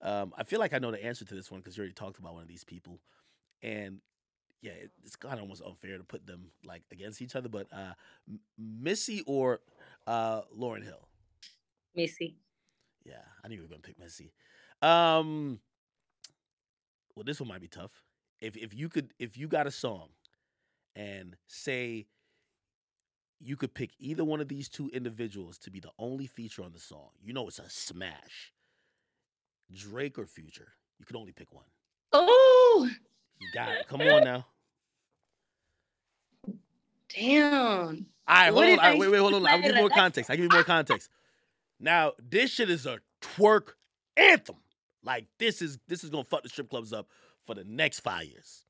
[0.00, 2.18] Um, I feel like I know the answer to this one because you already talked
[2.18, 3.00] about one of these people,
[3.62, 4.00] and
[4.62, 4.72] yeah,
[5.04, 7.48] it's kind of almost unfair to put them like against each other.
[7.48, 7.94] But uh,
[8.28, 9.60] M- Missy or
[10.06, 11.08] uh, Lauryn Hill?
[11.94, 12.36] missy
[13.04, 14.32] Yeah, I knew you were gonna pick Missy.
[14.80, 15.60] Um,
[17.14, 17.90] well, this one might be tough.
[18.40, 20.08] If if you could, if you got a song,
[20.94, 22.06] and say
[23.40, 26.72] you could pick either one of these two individuals to be the only feature on
[26.72, 28.52] the song, you know it's a smash.
[29.74, 31.64] Drake or Future, you can only pick one.
[32.12, 32.88] oh
[33.40, 33.88] You got it.
[33.88, 34.46] Come on now.
[37.14, 37.94] Damn All
[38.28, 38.70] right, hold on.
[38.70, 39.46] did All right, wait, wait, hold on.
[39.46, 40.30] I'll give you more context.
[40.30, 41.10] I'll give you more context.
[41.80, 43.72] Now, this shit is a twerk
[44.16, 44.56] anthem.
[45.04, 47.08] Like this is this is gonna fuck the strip clubs up
[47.46, 48.64] for the next five years.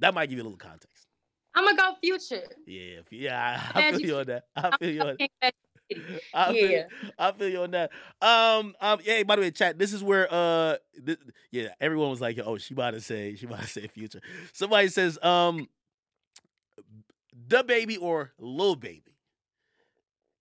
[0.00, 1.06] That might give you a little context.
[1.54, 4.44] i'm gonna go future Yeah, yeah, I, I feel you on that.
[4.56, 5.54] I feel you on that.
[6.34, 6.82] I feel, Yeah.
[7.18, 7.90] I feel you on that.
[8.20, 9.22] Um, um, yeah.
[9.24, 9.78] By the way, chat.
[9.78, 11.18] This is where uh, th-
[11.50, 14.20] yeah, everyone was like, "Oh, she about to say, she about to say future."
[14.52, 15.68] Somebody says, um,
[17.52, 19.16] DaBaby or Lil Baby,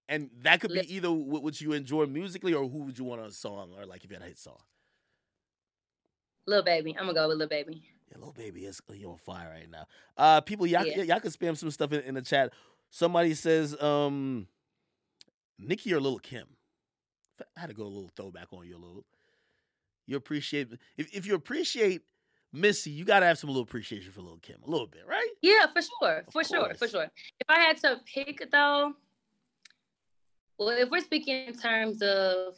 [0.08, 3.22] and that could be either what would you enjoy musically or who would you want
[3.22, 4.58] on a song or like if you had a hit song.
[6.48, 9.50] Lil Baby i'm gonna go with Lil Baby Yeah, Lil Baby is he on fire
[9.50, 9.86] right now.
[10.18, 11.04] Uh, people, y'all, Yeah.
[11.04, 12.52] y'all can spam some stuff in, in the chat.
[12.90, 14.48] Somebody says, um,
[15.60, 16.48] Nicki or Lil Kim.
[17.56, 19.06] I had to go a little throwback on you a little.
[20.08, 22.02] You appreciate if if you appreciate
[22.54, 25.28] Missy, you gotta have some little appreciation for Lil Kim, a little bit, right?
[25.42, 27.08] Yeah, for sure, Of for sure, for sure.
[27.40, 28.94] If I had to pick though,
[30.58, 32.56] well, if we're speaking in terms of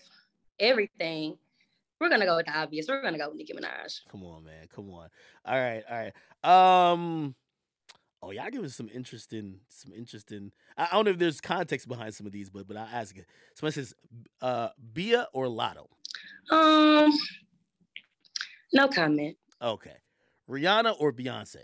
[0.59, 1.37] everything,
[1.99, 2.87] we're gonna go with the obvious.
[2.89, 4.01] We're gonna go with Nicki Minaj.
[4.11, 4.67] Come on, man.
[4.73, 5.09] Come on.
[5.45, 6.11] All right, all
[6.43, 6.93] right.
[6.93, 7.35] Um
[8.25, 10.53] Oh, y'all giving some interesting, some interesting.
[10.77, 13.17] I I don't know if there's context behind some of these, but but I'll ask
[13.17, 13.25] it.
[13.53, 13.93] Someone says,
[14.41, 15.87] uh, Bia or Latto?
[16.49, 17.11] Um,
[18.71, 19.35] no comment.
[19.63, 19.95] Okay.
[20.49, 21.63] Rihanna or Beyonce?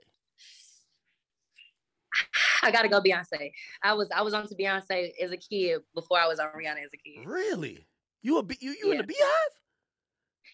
[2.64, 3.52] I gotta go Beyonce.
[3.84, 6.84] I was I was on to Beyonce as a kid before I was on Rihanna
[6.84, 7.28] as a kid.
[7.28, 7.86] Really?
[8.22, 9.60] You a Be- you you in the BeyHive?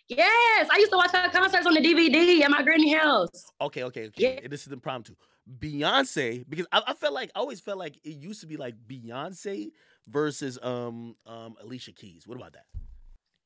[0.08, 3.46] Yes, I used to watch her concerts on the DVD at my granny house.
[3.60, 4.40] Okay, okay, okay.
[4.42, 4.48] Yeah.
[4.48, 5.16] This is impromptu.
[5.60, 8.76] Beyonce, because I, I felt like I always felt like it used to be like
[8.88, 9.72] Beyonce
[10.08, 12.28] versus um um Alicia Keys.
[12.28, 12.66] What about that?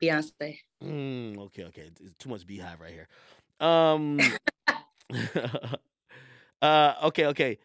[0.02, 0.58] Beyonce.
[0.84, 1.92] Mm, okay, okay.
[2.02, 3.08] It's too much BeyHive right here.
[3.60, 4.20] Um
[6.62, 7.58] uh okay, okay.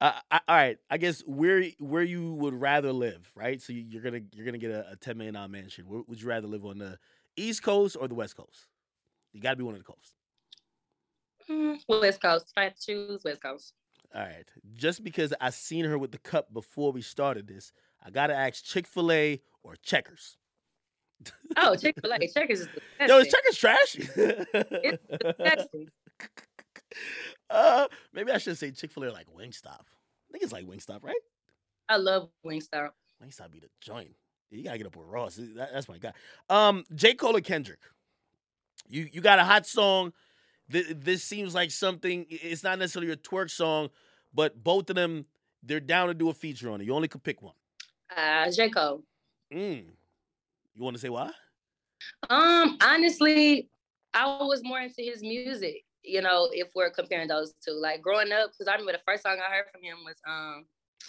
[0.00, 0.76] Uh, I, all right.
[0.90, 3.60] I guess where where you would rather live, right?
[3.62, 5.86] So you, you're gonna you're gonna get a, a ten million dollar mansion.
[5.86, 6.98] Where would you rather live on the
[7.36, 8.68] East Coast or the West Coast?
[9.32, 10.14] You got to be one of the coasts.
[11.50, 12.46] Mm, West Coast.
[12.50, 13.74] If I had to choose, West Coast.
[14.14, 14.48] All right.
[14.74, 17.72] Just because I seen her with the cup before we started this,
[18.04, 20.36] I gotta ask Chick Fil A or Checkers.
[21.56, 22.18] Oh, Chick Fil A.
[22.28, 23.08] Checkers is disgusting.
[23.08, 23.96] Yo, is Checkers trash?
[23.98, 25.88] It's disgusting.
[27.50, 29.66] uh, maybe I should say Chick Fil A like Wingstop.
[29.80, 31.14] I think it's like Wingstop, right?
[31.88, 32.90] I love Wingstop.
[33.22, 34.10] Wingstop be the joint.
[34.50, 35.36] You gotta get up with Ross.
[35.36, 36.12] That- that's my guy.
[36.48, 37.80] Um, J Cole or Kendrick.
[38.88, 40.12] You you got a hot song.
[40.70, 42.26] Th- This seems like something.
[42.28, 43.90] It's not necessarily a twerk song,
[44.32, 45.26] but both of them
[45.62, 46.84] they're down to do a feature on it.
[46.84, 47.54] You only could pick one.
[48.14, 49.02] Uh, J Cole.
[49.52, 49.86] Mm.
[50.74, 51.30] You want to say why?
[52.28, 53.68] Um, honestly,
[54.12, 55.84] I was more into his music.
[56.02, 59.22] You know, if we're comparing those two, like growing up, because I remember the first
[59.22, 60.66] song I heard from him was um.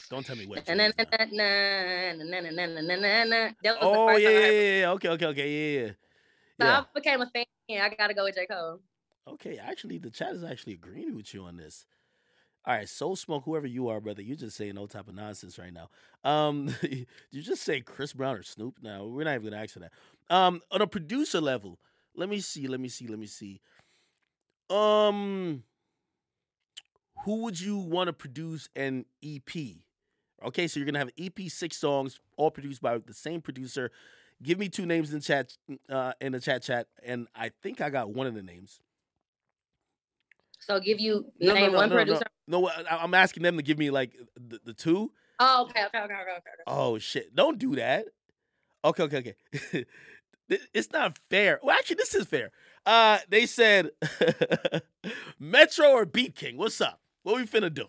[0.09, 0.67] Don't tell me what.
[3.81, 4.91] Oh yeah, yeah, yeah.
[4.91, 5.91] Okay, okay, okay, yeah, yeah.
[6.61, 6.79] So yeah.
[6.79, 7.45] I became a fan.
[7.69, 8.79] I gotta go with J Cole.
[9.27, 11.85] Okay, actually, the chat is actually agreeing with you on this.
[12.67, 15.59] All right, Soul Smoke, whoever you are, brother, you just saying no type of nonsense
[15.59, 15.89] right now.
[16.27, 18.79] Um, you just say Chris Brown or Snoop.
[18.81, 19.91] Now we're not even gonna ask for that.
[20.31, 21.77] Um, on a producer level,
[22.15, 23.61] let me see, let me see, let me see.
[24.71, 25.61] Um,
[27.23, 29.55] who would you want to produce an EP?
[30.43, 33.91] Okay, so you're gonna have EP six songs, all produced by the same producer.
[34.41, 35.55] Give me two names in chat,
[35.87, 38.79] uh, in the chat chat, and I think I got one of the names.
[40.65, 42.03] So give you No, no, name no, one no, no.
[42.03, 42.25] producer.
[42.47, 45.11] No, I- I'm asking them to give me like the, the two.
[45.39, 46.63] Oh, okay, okay, okay, okay, okay.
[46.65, 47.35] Oh shit!
[47.35, 48.05] Don't do that.
[48.83, 49.35] Okay, okay,
[49.71, 49.85] okay.
[50.75, 51.59] It's not fair.
[51.63, 52.51] Well, actually, this is fair.
[52.85, 53.89] Uh, they said
[55.39, 56.55] Metro or BeatKing.
[56.55, 56.99] What's up?
[57.23, 57.87] What we finna do?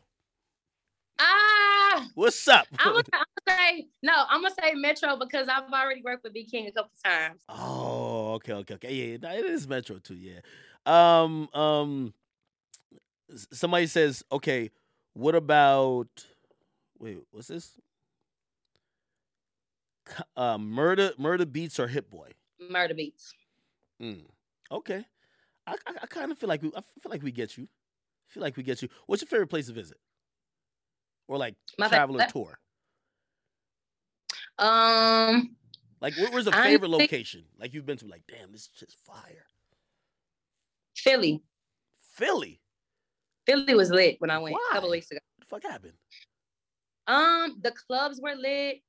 [1.18, 2.66] Ah, What's up?
[2.78, 4.24] I'm gonna, I'm gonna say no.
[4.30, 7.42] I'm gonna say Metro because I've already worked with BeatKing a couple times.
[7.48, 8.94] oh, okay, okay, okay.
[8.94, 10.16] Yeah, yeah, it is Metro too.
[10.16, 10.40] Yeah.
[10.86, 12.14] Um, um.
[13.52, 14.70] Somebody says, okay.
[15.14, 16.08] What about?
[16.98, 17.72] Wait, what's this?
[20.36, 22.30] Uh, murder, Murda Beatz or Hit Boy.
[22.70, 23.32] Murda Beatz.
[24.00, 24.24] Mm.
[24.70, 25.04] Okay.
[25.66, 27.66] I I, I kind of feel like we I feel like we get you.
[28.28, 28.88] feel like we get you.
[29.06, 29.96] What's your favorite place to visit?
[31.28, 32.58] Or like My travel or tour?
[34.58, 35.56] Um,
[36.00, 37.44] Like where, where's a I favorite think- location?
[37.58, 39.46] Like you've been to like, damn, this is just fire.
[40.94, 41.42] Philly.
[42.14, 42.60] Philly.
[43.46, 45.20] Philly was lit when I went a couple weeks ago.
[45.36, 45.94] What the fuck happened?
[47.06, 48.80] Um, the clubs were lit.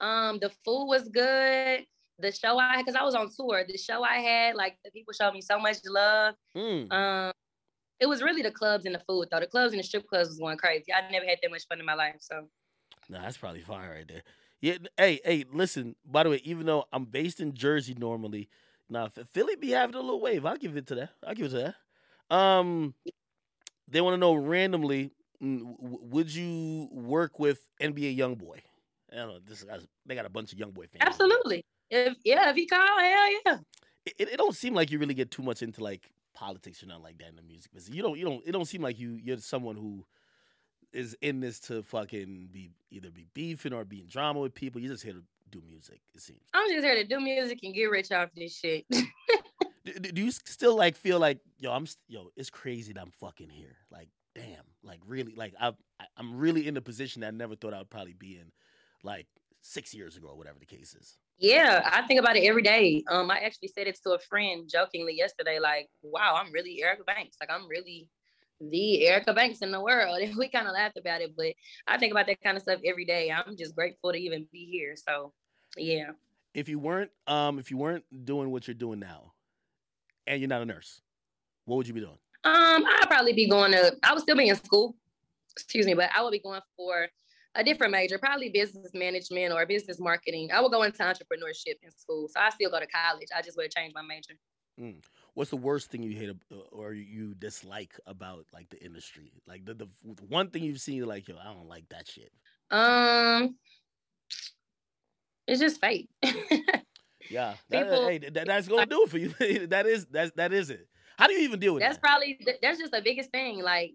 [0.00, 1.84] Um, the food was good.
[2.18, 4.90] The show I had, because I was on tour, the show I had, like the
[4.90, 6.34] people showed me so much love.
[6.54, 6.92] Mm.
[6.92, 7.32] Um,
[7.98, 9.40] it was really the clubs and the food though.
[9.40, 10.92] The clubs and the strip clubs was going crazy.
[10.92, 12.16] I never had that much fun in my life.
[12.20, 12.46] So
[13.10, 14.22] Nah, that's probably fire right there.
[14.60, 14.76] Yeah.
[14.96, 15.96] Hey, hey, listen.
[16.04, 18.48] By the way, even though I'm based in Jersey normally,
[18.88, 20.46] now nah, Philly be having a little wave.
[20.46, 21.10] I'll give it to that.
[21.26, 21.74] I'll give it to
[22.30, 22.34] that.
[22.34, 22.94] Um,
[23.90, 25.10] they want to know randomly,
[25.42, 28.60] mm, would you work with NBA YoungBoy?
[29.12, 29.38] I don't know.
[29.46, 31.00] This guy's, they got a bunch of YoungBoy fans.
[31.00, 31.64] absolutely.
[31.90, 33.58] If yeah, if he call, hell yeah.
[34.06, 37.02] It, it, don't seem like you really get too much into like politics or nothing
[37.02, 37.94] like that in the music business.
[37.94, 38.16] You don't.
[38.16, 38.42] You don't.
[38.46, 39.18] It don't seem like you.
[39.20, 40.06] You're someone who
[40.92, 44.80] is in this to fucking be either be beefing or be in drama with people.
[44.80, 46.00] You're just here to do music.
[46.14, 46.40] It seems.
[46.54, 48.86] I'm just here to do music and get rich off this shit.
[49.84, 51.72] Do, do you still like feel like yo?
[51.72, 52.30] I'm yo.
[52.36, 53.76] It's crazy that I'm fucking here.
[53.90, 54.64] Like damn.
[54.82, 55.34] Like really.
[55.34, 55.54] Like.
[55.60, 55.72] I-
[56.16, 58.52] I'm really in the position that I never thought I would probably be in.
[59.02, 59.26] Like
[59.62, 61.16] six years ago or whatever the case is.
[61.38, 63.02] Yeah, I think about it every day.
[63.08, 67.04] Um, I actually said it to a friend jokingly yesterday, like, wow, I'm really Erica
[67.04, 67.36] Banks.
[67.40, 68.08] Like I'm really
[68.60, 70.18] the Erica Banks in the world.
[70.22, 71.54] And we kind of laughed about it, but
[71.86, 73.30] I think about that kind of stuff every day.
[73.30, 74.94] I'm just grateful to even be here.
[74.96, 75.32] So
[75.76, 76.10] yeah.
[76.52, 79.32] If you weren't um if you weren't doing what you're doing now
[80.26, 81.00] and you're not a nurse,
[81.64, 82.18] what would you be doing?
[82.44, 84.96] Um, I'd probably be going to I would still be in school.
[85.52, 87.08] Excuse me, but I would be going for
[87.54, 90.50] a different major, probably business management or business marketing.
[90.52, 92.28] I would go into entrepreneurship in school.
[92.28, 93.28] So I still go to college.
[93.36, 94.34] I just would change my major.
[94.80, 95.02] Mm.
[95.34, 96.34] What's the worst thing you hate
[96.72, 99.32] or you dislike about like the industry?
[99.46, 99.88] Like the, the
[100.28, 102.32] one thing you've seen, like yo, I don't like that shit.
[102.70, 103.56] Um,
[105.46, 106.08] it's just fate.
[107.30, 109.28] yeah, that, People, hey, that, that's gonna do it for you.
[109.68, 110.86] that is that that is it.
[111.18, 112.02] How do you even deal with that's that?
[112.02, 113.62] That's probably that's just the biggest thing.
[113.62, 113.94] Like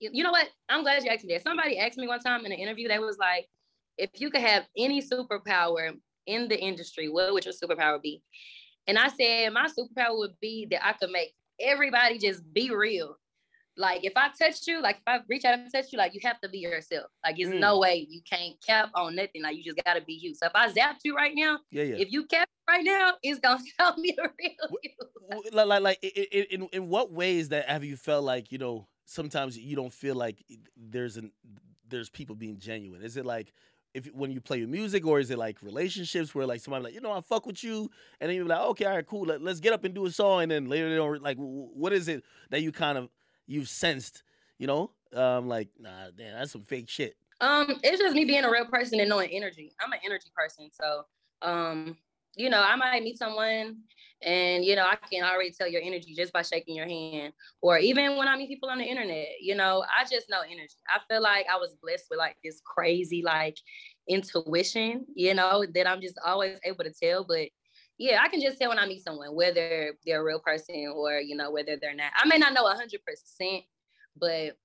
[0.00, 0.48] you know what?
[0.68, 1.42] I'm glad you asked me that.
[1.42, 3.48] Somebody asked me one time in an interview that was like,
[3.96, 5.92] if you could have any superpower
[6.26, 8.22] in the industry, what would your superpower be?
[8.86, 13.16] And I said, my superpower would be that I could make everybody just be real.
[13.76, 16.20] Like if I touch you, like if I reach out and touch you, like you
[16.22, 17.06] have to be yourself.
[17.24, 17.58] Like it's mm.
[17.58, 19.42] no way you can't cap on nothing.
[19.42, 20.34] Like you just gotta be you.
[20.34, 21.96] So if I zap you right now, yeah, yeah.
[21.96, 25.50] if you cap right now, it's gonna tell me the real you.
[25.52, 28.86] Like like, like in, in in what ways that have you felt like you know
[29.06, 30.36] sometimes you don't feel like
[30.76, 31.32] there's an
[31.88, 33.02] there's people being genuine?
[33.02, 33.52] Is it like
[33.94, 36.94] if when you play your music, or is it like relationships where like somebody like
[36.94, 39.42] you know I fuck with you, and then you're like okay, all right, cool, Let,
[39.42, 42.08] us get up and do a song, and then later they don't like what is
[42.08, 43.08] it that you kind of
[43.46, 44.22] you've sensed,
[44.58, 47.16] you know, um, like nah, damn, that's some fake shit.
[47.40, 49.72] Um, it's just me being a real person and knowing energy.
[49.80, 51.04] I'm an energy person, so
[51.42, 51.96] um,
[52.36, 53.76] you know, I might meet someone
[54.22, 57.32] and you know, I can already tell your energy just by shaking your hand.
[57.60, 60.76] Or even when I meet people on the internet, you know, I just know energy.
[60.88, 63.58] I feel like I was blessed with like this crazy like
[64.08, 67.24] intuition, you know, that I'm just always able to tell.
[67.24, 67.48] But
[67.98, 71.18] yeah, I can just tell when I meet someone whether they're a real person or
[71.18, 72.12] you know whether they're not.
[72.16, 73.64] I may not know hundred percent,
[74.16, 74.56] but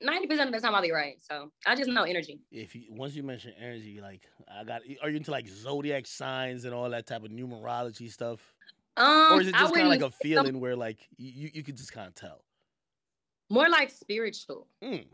[0.00, 1.16] ninety percent of the time I'll be right.
[1.20, 2.40] So I just know energy.
[2.50, 6.64] If you once you mention energy, like I got, are you into like zodiac signs
[6.64, 8.40] and all that type of numerology stuff?
[8.96, 11.76] Um, or is it just kind of like a feeling where like you you could
[11.76, 12.44] just kind of tell?
[13.50, 14.68] More like spiritual.
[14.82, 15.06] Mm.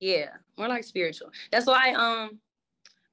[0.00, 1.30] Yeah, more like spiritual.
[1.50, 2.38] That's why um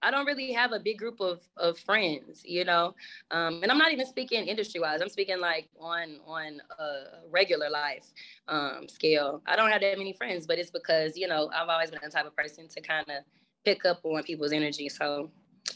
[0.04, 2.94] I don't really have a big group of, of friends, you know.
[3.32, 5.02] Um, and I'm not even speaking industry wise.
[5.02, 6.94] I'm speaking like on on a
[7.32, 8.06] regular life
[8.48, 9.42] um, scale.
[9.48, 12.10] I don't have that many friends, but it's because you know I've always been the
[12.10, 13.24] type of person to kind of
[13.64, 14.90] pick up on people's energy.
[14.90, 15.32] So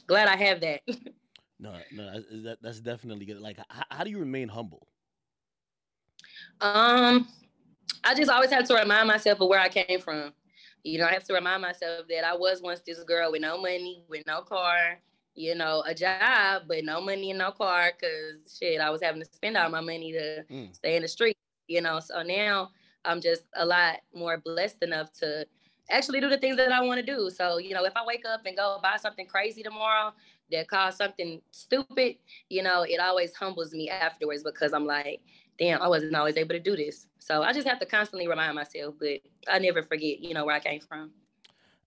[0.06, 0.82] glad I have that.
[1.60, 3.40] no, no, that, that's definitely good.
[3.40, 4.88] Like, how, how do you remain humble?
[6.62, 7.28] Um,
[8.04, 10.34] I just always have to remind myself of where I came from.
[10.84, 13.58] You know, I have to remind myself that I was once this girl with no
[13.58, 15.00] money, with no car,
[15.36, 19.22] you know, a job, but no money and no car because shit, I was having
[19.22, 20.76] to spend all my money to mm.
[20.76, 22.00] stay in the street, you know.
[22.00, 22.72] So now
[23.06, 25.46] I'm just a lot more blessed enough to
[25.90, 27.30] actually do the things that I want to do.
[27.30, 30.14] So, you know, if I wake up and go buy something crazy tomorrow
[30.52, 32.16] that costs something stupid,
[32.50, 35.22] you know, it always humbles me afterwards because I'm like,
[35.58, 37.08] damn, I wasn't always able to do this.
[37.20, 40.56] So I just have to constantly remind myself, but I never forget, you know, where
[40.56, 41.12] I came from.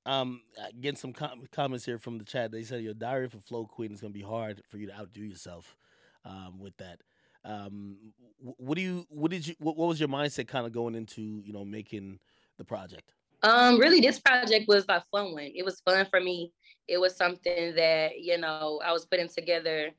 [0.07, 2.51] Um, uh, getting some com- comments here from the chat.
[2.51, 4.95] They said your diary for Flow Queen is going to be hard for you to
[4.95, 5.77] outdo yourself
[6.25, 7.01] um, with that.
[7.45, 7.97] Um,
[8.39, 9.07] what do you?
[9.09, 9.55] What did you?
[9.59, 12.19] What, what was your mindset kind of going into you know making
[12.59, 13.15] the project?
[13.43, 15.51] Um, really, this project was a fun one.
[15.55, 16.53] It was fun for me.
[16.87, 19.91] It was something that you know I was putting together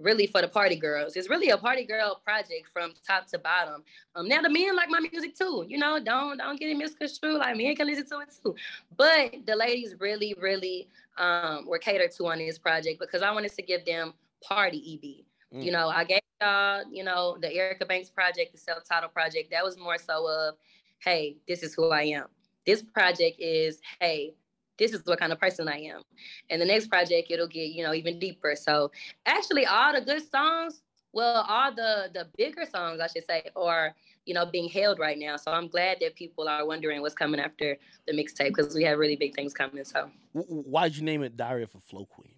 [0.00, 1.16] really for the party girls.
[1.16, 3.82] It's really a party girl project from top to bottom.
[4.14, 5.64] Um, now the men like my music too.
[5.68, 7.38] You know, don't don't get it misconstrued.
[7.38, 8.54] Like men can listen to it too.
[8.96, 10.88] But the ladies really, really
[11.18, 15.56] um, were catered to on this project because I wanted to give them party EB.
[15.56, 15.64] Mm.
[15.64, 19.50] You know, I gave y'all, you know, the Erica Banks project, the self-titled project.
[19.50, 20.54] That was more so of,
[21.00, 22.26] hey, this is who I am.
[22.66, 24.34] This project is, hey,
[24.78, 26.02] this is what kind of person I am.
[26.50, 28.54] And the next project, it'll get, you know, even deeper.
[28.56, 28.90] So
[29.26, 33.94] actually all the good songs, well, all the the bigger songs, I should say, are,
[34.24, 35.36] you know, being held right now.
[35.36, 37.76] So I'm glad that people are wondering what's coming after
[38.06, 39.84] the mixtape because we have really big things coming.
[39.84, 42.34] So why'd you name it Diary of a Flow Queen?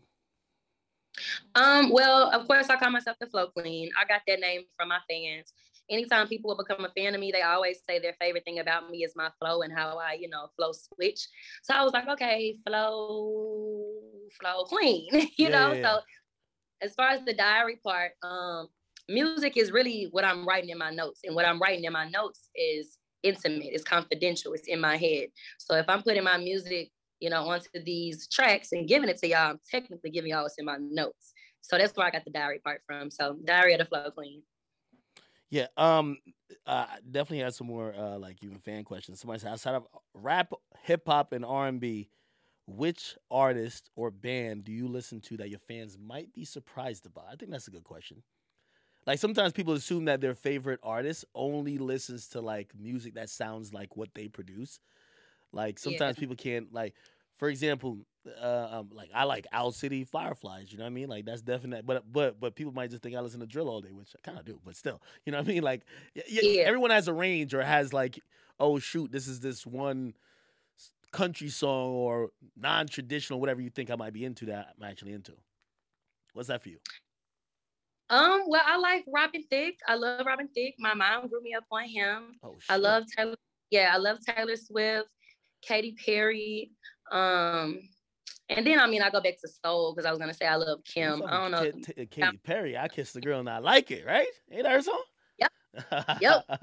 [1.55, 3.91] Um, well, of course I call myself the Flow Queen.
[4.01, 5.53] I got that name from my fans
[5.91, 8.91] anytime people will become a fan of me, they always say their favorite thing about
[8.91, 11.27] me is my flow and how I, you know, flow switch.
[11.63, 13.93] So I was like, okay, flow,
[14.41, 15.73] flow queen, you yeah, know.
[15.73, 15.83] Yeah.
[15.83, 16.01] So
[16.81, 18.69] as far as the diary part, um,
[19.09, 22.09] music is really what I'm writing in my notes, and what I'm writing in my
[22.09, 25.29] notes is intimate, it's confidential, it's in my head.
[25.59, 29.29] So if I'm putting my music, you know, onto these tracks and giving it to
[29.29, 31.35] y'all, I'm technically giving y'all what's in my notes.
[31.61, 33.11] So that's where I got the diary part from.
[33.11, 34.43] So diary of the flow queen.
[35.51, 36.19] Yeah, um,
[36.67, 39.21] uh, definitely had some more uh, like even fan questions.
[39.21, 40.53] Somebody said outside of rap,
[40.85, 42.09] hip hop, and R and B,
[42.67, 47.25] which artist or band do you listen to that your fans might be surprised about?
[47.31, 48.23] I think that's a good question.
[49.07, 53.75] Like sometimes people assume that their favorite artist only listens to like music that sounds
[53.75, 54.79] like what they produce.
[55.53, 56.21] Like sometimes yeah.
[56.21, 56.95] people can't like,
[57.41, 57.99] for example,
[58.41, 60.71] uh, um, like I like Owl City Fireflies.
[60.71, 61.09] You know what I mean?
[61.09, 61.87] Like that's definite.
[61.87, 64.19] But but but people might just think I listen to drill all day, which I
[64.23, 64.61] kind of do.
[64.63, 65.63] But still, you know what I mean?
[65.63, 68.21] Like yeah, yeah, everyone has a range or has like,
[68.61, 70.13] oh shoot, this is this one
[71.13, 75.33] country song or non-traditional, whatever you think I might be into that I'm actually into.
[76.35, 76.79] What's that for you?
[78.11, 79.79] Um, well, I like Robin Thicke.
[79.89, 80.75] I love Robin Thicke.
[80.79, 82.35] My mom grew me up on him.
[82.43, 83.37] Oh, I love Taylor.
[83.71, 85.09] Yeah, I love Taylor Swift,
[85.63, 86.71] Katy Perry.
[87.11, 87.81] Um,
[88.49, 90.57] and then I mean I go back to soul because I was gonna say I
[90.57, 91.23] love Kim.
[91.27, 91.71] I don't know.
[91.71, 94.27] K- T- Katy Perry, I kissed the girl and I like it, right?
[94.51, 95.03] Ain't that her song?
[95.39, 95.53] Yep.
[96.21, 96.45] yep.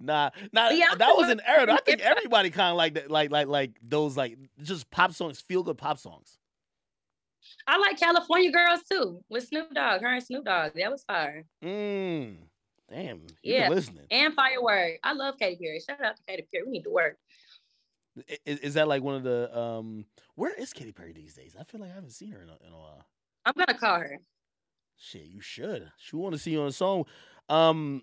[0.00, 1.72] nah, nah, yeah, that was an era.
[1.72, 5.40] I think everybody kind of like that, like like like those like just pop songs,
[5.40, 6.38] feel good pop songs.
[7.66, 10.02] I like California Girls too with Snoop Dogg.
[10.02, 11.44] Her and Snoop Dogg, that was fire.
[11.64, 12.36] Mm.
[12.90, 13.20] Damn.
[13.42, 13.68] Yeah.
[13.68, 14.06] Listening.
[14.10, 14.98] And Firework.
[15.04, 15.80] I love Katy Perry.
[15.80, 16.64] Shout out to Katy Perry.
[16.64, 17.18] We need to work.
[18.44, 20.04] Is, is that like one of the um?
[20.34, 21.54] Where is Katy Perry these days?
[21.58, 23.04] I feel like I haven't seen her in a, in a while.
[23.44, 24.18] I'm gonna call her.
[24.96, 25.90] Shit, you should.
[25.96, 27.04] She want to see you on a song.
[27.48, 28.02] Um,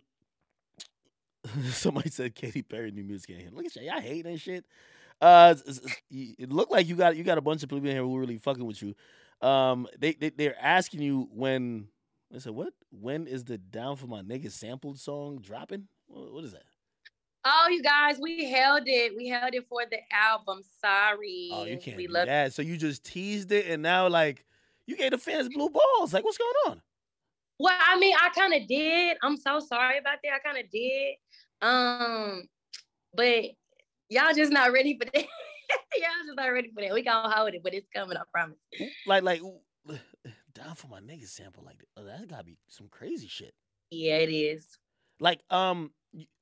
[1.70, 3.52] somebody said Katy Perry new music ain't here.
[3.54, 4.66] Look at you, y'all hating shit.
[5.20, 5.56] Uh,
[6.10, 8.38] it looked like you got you got a bunch of people in here who really
[8.38, 8.96] fucking with you.
[9.42, 11.88] Um, they, they they're asking you when.
[12.36, 12.74] I said, what?
[12.92, 15.88] When is the down for my niggas sampled song dropping?
[16.08, 16.64] what is that?
[17.50, 19.16] Oh, you guys, we held it.
[19.16, 20.62] We held it for the album.
[20.82, 21.50] Sorry.
[21.54, 22.54] Oh, you can't we do love- that.
[22.54, 24.46] So you just teased it, and now like
[24.86, 26.14] you gave the fans blue balls.
[26.14, 26.82] Like, what's going on?
[27.60, 29.18] Well, I mean, I kind of did.
[29.24, 30.34] I'm so sorry about that.
[30.34, 31.16] I kind of did.
[31.62, 32.44] Um,
[33.16, 33.46] but
[34.10, 35.16] y'all just not ready for that.
[35.96, 36.94] y'all just not ready for that.
[36.94, 38.18] We gonna hold it, but it's coming.
[38.18, 38.58] I promise.
[39.06, 39.42] Like, like
[40.54, 41.64] down for my niggas sample.
[41.64, 43.54] Like, oh, that's gotta be some crazy shit.
[43.90, 44.78] Yeah, it is.
[45.20, 45.92] Like, um,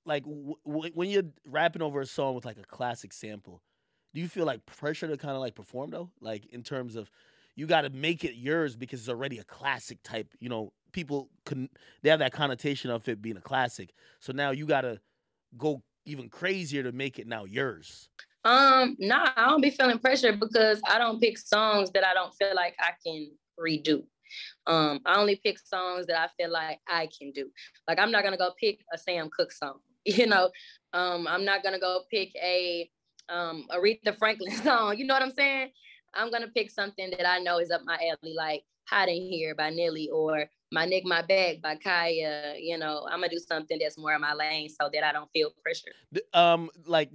[0.05, 3.61] like w- w- when you're rapping over a song with like a classic sample,
[4.13, 6.11] do you feel like pressure to kind of like perform though?
[6.21, 7.09] Like in terms of
[7.55, 10.33] you got to make it yours because it's already a classic type.
[10.39, 11.69] You know, people can
[12.01, 13.93] they have that connotation of it being a classic.
[14.19, 14.99] So now you got to
[15.57, 18.09] go even crazier to make it now yours.
[18.43, 22.33] Um, nah, I don't be feeling pressure because I don't pick songs that I don't
[22.35, 24.03] feel like I can redo.
[24.67, 27.49] Um, I only pick songs that I feel like I can do.
[27.87, 29.79] Like I'm not gonna go pick a Sam Cooke song.
[30.17, 30.51] You know,
[30.93, 32.89] um, I'm not gonna go pick a
[33.27, 34.97] um, Aretha Franklin song.
[34.97, 35.71] You know what I'm saying?
[36.13, 39.55] I'm gonna pick something that I know is up my alley, like "Hot in Here"
[39.55, 42.57] by Nelly or "My Neck, My Back" by Khia.
[42.61, 45.29] You know, I'm gonna do something that's more in my lane so that I don't
[45.31, 45.91] feel pressure.
[46.33, 47.09] Um, like,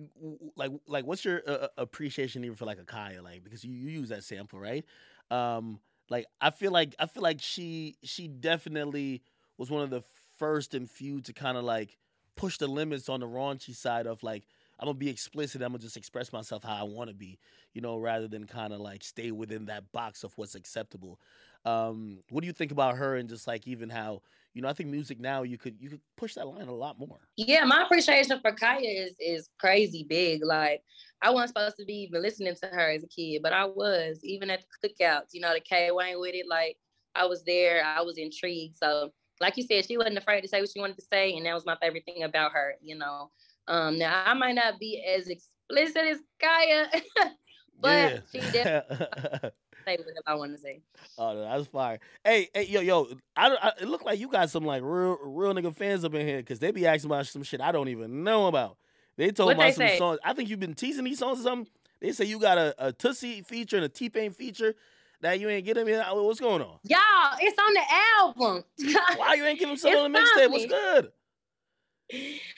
[0.56, 3.22] like, like, what's your uh, uh, appreciation even for like a Khia?
[3.22, 4.84] Like, because you, you use that sample, right?
[5.30, 5.80] Um,
[6.10, 9.22] like, I feel like I feel like she she definitely
[9.56, 10.02] was one of the
[10.38, 11.96] first and few to kind of like
[12.40, 14.44] push the limits on the raunchy side of like
[14.78, 15.60] I'm gonna be explicit.
[15.60, 17.38] I'm gonna just express myself how I want to be,
[17.74, 21.20] you know, rather than kind of like stay within that box of what's acceptable.
[21.66, 24.22] Um, what do you think about her and just like even how
[24.54, 26.98] you know I think music now you could you could push that line a lot
[26.98, 27.18] more.
[27.36, 30.42] Yeah, my appreciation for Khia is is crazy big.
[30.42, 30.80] Like
[31.20, 34.20] I wasn't supposed to be even listening to her as a kid, but I was
[34.24, 35.34] even at the cookouts.
[35.34, 36.46] You know, the K Wayne with it.
[36.48, 36.78] Like
[37.14, 37.84] I was there.
[37.84, 38.78] I was intrigued.
[38.78, 41.46] So like you said, she wasn't afraid to say what she wanted to say, and
[41.46, 42.74] that was my favorite thing about her.
[42.82, 43.30] You know,
[43.68, 47.02] um, now I might not be as explicit as Khia,
[47.80, 48.96] but she definitely
[49.86, 50.80] say what I want to say.
[51.16, 51.98] Oh, no, that's fire.
[52.24, 55.54] Hey, hey, yo, yo, I, I, it look like you got some like real, real
[55.54, 58.22] nigga fans up in here because they be asking about some shit I don't even
[58.24, 58.76] know about.
[59.16, 59.98] They told about some say?
[59.98, 60.18] songs.
[60.24, 61.70] I think you've been teasing these songs or something.
[62.00, 64.74] They say you got a, a Tootsie feature and a T-Pain feature
[65.20, 65.96] that you ain't getting me.
[65.96, 66.78] What's going on?
[66.84, 67.82] Y'all, it's on the
[68.18, 68.64] album.
[69.16, 70.50] Why you ain't giving some on the mixtape?
[70.50, 71.12] What's good?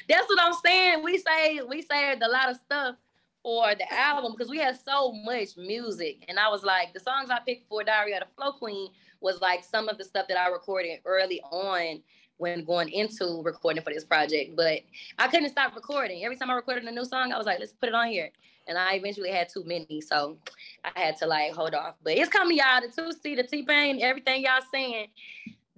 [0.08, 1.02] That's what I'm saying.
[1.02, 2.96] We say we saved a lot of stuff
[3.42, 6.24] for the album because we had so much music.
[6.28, 8.90] And I was like, the songs I picked for Diary of the Flow Queen
[9.20, 12.02] was like some of the stuff that I recorded early on
[12.38, 14.56] when going into recording for this project.
[14.56, 14.80] But
[15.18, 16.24] I couldn't stop recording.
[16.24, 18.30] Every time I recorded a new song, I was like, let's put it on here
[18.66, 20.38] and I eventually had too many, so
[20.84, 21.94] I had to like hold off.
[22.02, 22.80] But it's coming, y'all.
[22.80, 25.08] The Tootsie, the T-Pain, everything y'all saying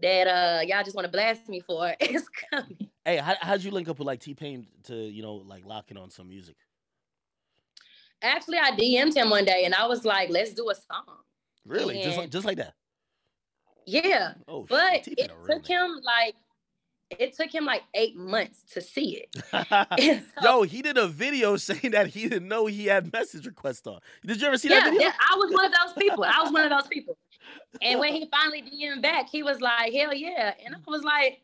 [0.00, 1.94] that uh y'all just want to blast me for.
[2.00, 2.90] It's coming.
[3.04, 6.10] Hey, how how'd you link up with like T-Pain to you know like locking on
[6.10, 6.56] some music?
[8.22, 11.18] Actually, I DM'd him one day and I was like, let's do a song.
[11.66, 12.74] Really, just like just like that.
[13.86, 16.34] Yeah, Oh, but it took him like
[17.18, 19.36] it took him like eight months to see it.
[20.42, 23.86] so- Yo, he did a video saying that he didn't know he had message requests
[23.86, 24.00] on.
[24.24, 25.00] Did you ever see that yeah, video?
[25.08, 26.24] yeah, I was one of those people.
[26.24, 27.16] I was one of those people.
[27.82, 31.40] And when he finally DM'd back, he was like, "Hell yeah!" And I was like,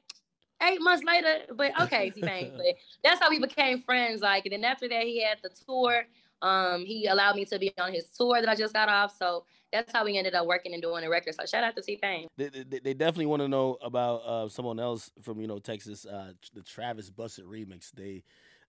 [0.63, 2.53] eight months later, but okay, T-Pain.
[2.57, 2.67] But
[3.03, 4.21] that's how we became friends.
[4.21, 6.05] Like, and then after that, he had the tour.
[6.43, 9.17] Um, he allowed me to be on his tour that I just got off.
[9.17, 11.35] So that's how we ended up working and doing the record.
[11.35, 12.29] So shout out to T-Pain.
[12.37, 16.07] They, they, they definitely want to know about uh, someone else from you know Texas,
[16.07, 17.91] uh, the Travis Buss It remix.
[17.91, 18.23] They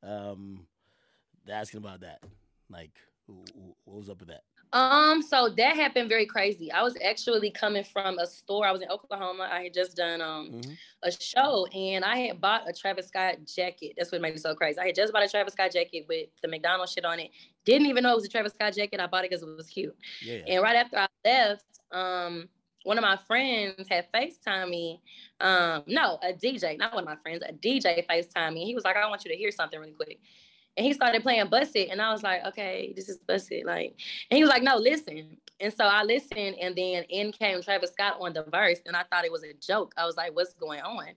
[0.04, 0.68] um,
[1.45, 2.24] they're asking about that.
[2.70, 2.91] Like,
[3.28, 4.43] what was up with that?
[4.74, 6.72] Um, so that happened very crazy.
[6.72, 8.65] I was actually coming from a store.
[8.65, 9.49] I was in Oklahoma.
[9.51, 10.78] I had just done um Mhm.
[11.03, 13.93] a show and I had bought a Travis Scott jacket.
[13.97, 14.80] That's what made me so crazy.
[14.80, 17.32] I had just bought a Travis Scott jacket with the McDonald's shit on it.
[17.65, 18.99] Didn't even know it was a Travis Scott jacket.
[19.01, 19.95] I bought it because it was cute.
[20.22, 22.47] Yeah, And right after I left, um,
[22.84, 25.01] one of my friends had FaceTime me.
[25.39, 28.65] Um, no, a DJ, not one of my friends, a DJ FaceTime me.
[28.65, 30.19] He was like, I want you to hear something really quick.
[30.78, 31.89] And he started playing Buss It.
[31.89, 33.65] And I was like, okay, this is Buss It.
[33.65, 33.99] Like,
[34.30, 35.38] and he was like, no, listen.
[35.59, 39.03] And so I listened, and then in came Travis Scott on the verse, and I
[39.03, 39.93] thought it was a joke.
[39.97, 41.09] I was like, what's going on?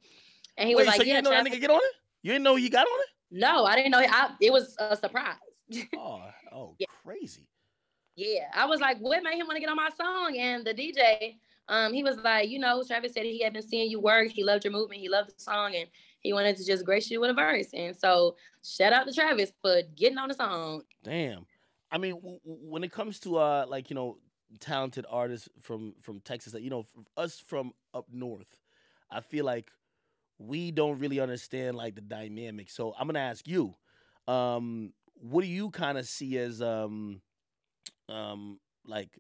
[0.57, 1.93] And he Wait, was like, so you yeah, didn't know that nigga get on it?
[2.23, 3.07] You didn't know he got on it?
[3.31, 3.99] no, I didn't know.
[4.01, 5.37] I, it was a surprise.
[5.97, 6.87] Oh, oh, Yeah.
[7.05, 7.49] crazy.
[8.17, 10.37] Yeah, I was like, what made him want to get on my song?
[10.39, 11.39] And the DJ,
[11.69, 14.29] um, he was like, you know, Travis said he had been seeing you work.
[14.29, 15.01] He loved your movement.
[15.01, 15.89] He loved the song, and
[16.25, 17.69] he wanted to just grace you with a verse.
[17.73, 20.83] And so, shout out to Travis for getting on the song.
[21.05, 21.47] Damn.
[21.93, 24.19] I mean, w- when it comes to uh, like you know,
[24.59, 28.59] talented artists from from Texas, that you know, us from up north,
[29.11, 29.71] I feel like
[30.39, 32.71] we don't really understand like the dynamic.
[32.71, 33.77] So I'm gonna ask you,
[34.27, 37.21] um, what do you kind of see as um,
[38.09, 39.19] um, like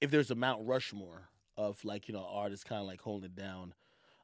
[0.00, 3.34] if there's a Mount Rushmore of like you know artists kind of like holding it
[3.34, 3.72] down,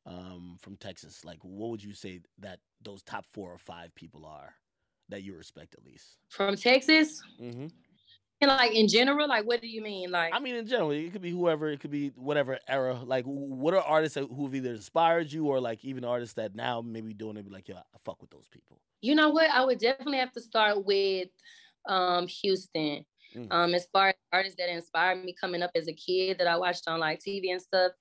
[0.09, 4.25] um, from Texas, like what would you say that those top four or five people
[4.27, 4.55] are
[5.11, 6.17] that you respect at least?
[6.31, 7.67] From Texas, Mm-hmm.
[8.41, 10.11] and like in general, like what do you mean?
[10.11, 12.99] Like, I mean, in general, it could be whoever, it could be whatever era.
[13.05, 16.55] Like, what are artists that, who have either inspired you, or like even artists that
[16.55, 18.81] now maybe doing it, be like, yo, I fuck with those people.
[19.03, 19.51] you know what?
[19.51, 21.29] I would definitely have to start with
[21.89, 23.05] um Houston.
[23.37, 23.49] Mm.
[23.53, 26.57] Um, as far as artists that inspired me coming up as a kid that I
[26.57, 27.93] watched on like TV and stuff,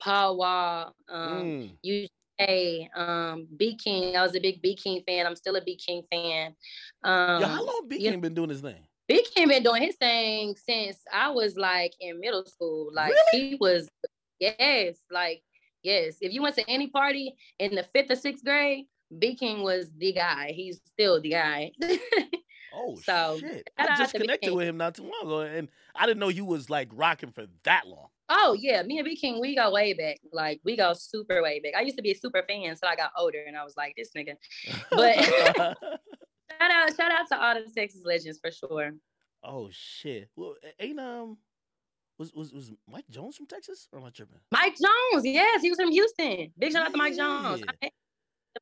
[0.00, 2.08] Paul Wall, um, Mm.
[2.40, 4.14] UGK, um, BeatKing.
[4.14, 5.26] I was a big BeatKing fan.
[5.26, 6.54] I'm still a BeatKing fan.
[7.02, 8.86] Um, Yo, how long you King been doing his thing?
[9.08, 12.90] B King been doing his thing since I was like in middle school.
[12.92, 13.50] Like Really?
[13.50, 13.88] he was,
[14.40, 15.42] yes, like
[15.82, 16.16] yes.
[16.20, 20.12] If you went to any party in the fifth or sixth grade, BeatKing was the
[20.12, 20.52] guy.
[20.52, 21.72] He's still the guy.
[22.76, 23.70] Oh So, shit!
[23.78, 26.68] I just connected with him not too long ago, and I didn't know you was
[26.68, 28.08] like rocking for that long.
[28.36, 30.18] Oh yeah, me and BeatKing, we go way back.
[30.32, 31.74] Like we go super way back.
[31.76, 33.94] I used to be a super fan until I got older, and I was like,
[33.96, 34.34] this nigga.
[34.90, 35.76] But-
[36.60, 38.92] Shout out, shout out to all the Texas legends for sure.
[39.42, 40.30] oh shit!
[40.36, 41.36] Well, ain't um,
[42.18, 44.38] was was was Mike Jones from Texas, or am I tripping?
[44.52, 46.52] Mike Jones, yes, he was from Houston.
[46.58, 47.62] Big shout out to Mike Jones.
[47.82, 47.88] Yeah.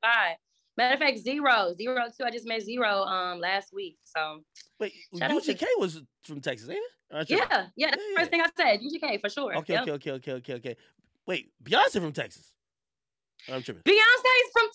[0.03, 0.37] I.
[0.79, 2.25] Matter of fact, Z-Ro, Z-Ro two.
[2.25, 3.99] I just met Z-Ro um last week.
[4.05, 4.41] So
[4.81, 6.85] Wait, out to- UGK was from Texas, ain't it?
[7.12, 8.80] Or am I yeah, yeah, that's the first thing I said.
[8.80, 9.56] UGK for sure.
[9.58, 9.82] Okay, Yep.
[9.82, 10.76] okay, okay, okay, okay, okay.
[11.26, 12.52] Wait, Beyonce from Texas.
[13.52, 13.82] I'm tripping.
[13.82, 14.68] Beyonce's from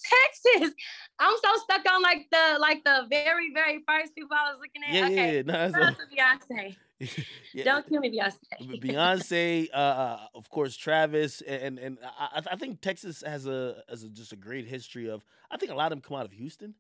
[0.54, 0.76] Texas.
[1.20, 4.84] I'm so stuck on like the like the very very first people I was looking
[4.88, 4.94] at.
[4.94, 5.36] Yeah, okay.
[5.38, 5.42] yeah.
[5.44, 6.76] No, that's to Beyonce.
[7.54, 7.64] yeah.
[7.64, 8.82] Don't kill me, Beyonce.
[8.82, 13.84] Beyonce, uh, uh, of course, Travis, and and I, I- I think Texas has a
[13.90, 15.24] has a, just a great history of.
[15.50, 16.74] I think a lot of them come out of Houston,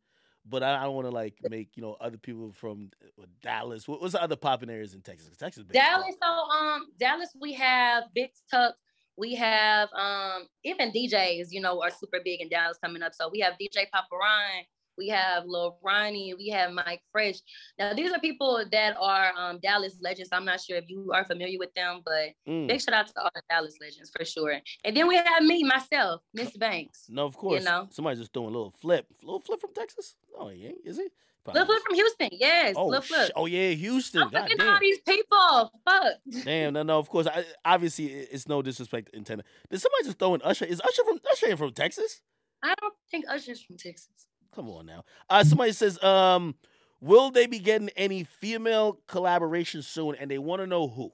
[0.49, 3.87] but I, I don't want to like make you know other people from uh, Dallas.
[3.87, 5.35] What, what's the other popping areas in Texas?
[5.37, 6.01] Texas, big as fuck.
[6.01, 8.75] Dallas, so um, Dallas, we have Big Tuck.
[9.17, 13.13] We have um, even DJs, you know, are super big in Dallas coming up.
[13.15, 14.65] So we have DJ Papa Ryan,
[14.97, 17.35] we have Lil Ronnie, we have Mike Fresh.
[17.77, 20.29] Now these are people that are um Dallas legends.
[20.31, 22.67] I'm not sure if you are familiar with them, but Mm.
[22.67, 24.59] big shout out to all the Dallas legends for sure.
[24.83, 27.05] And then we have me, myself, Miss Banks.
[27.09, 27.63] No, of course.
[27.63, 27.87] You know.
[27.91, 30.15] somebody's just doing a little flip, little flip from Texas.
[30.37, 30.77] No, he ain't.
[30.85, 31.03] Is he?
[31.03, 33.27] Lil Probably Flip from Houston, yes, Oh, Lil Flip.
[33.27, 34.23] sh- oh yeah, Houston.
[34.23, 35.71] I'm God all these people.
[35.85, 36.13] Fuck.
[36.43, 36.99] Damn, no, no.
[36.99, 39.45] Of course, I, obviously, it's no disrespect intended.
[39.69, 40.65] Did somebody just throw in Usher?
[40.65, 42.19] Is Usher from Usher from Texas?
[42.61, 44.27] I don't think Usher's from Texas.
[44.55, 45.03] Come on now.
[45.29, 46.55] Uh, somebody says, um,
[47.01, 50.15] will they be getting any female collaboration soon?
[50.15, 51.11] And they want to know who.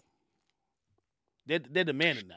[1.45, 2.35] They're, they're demanding now.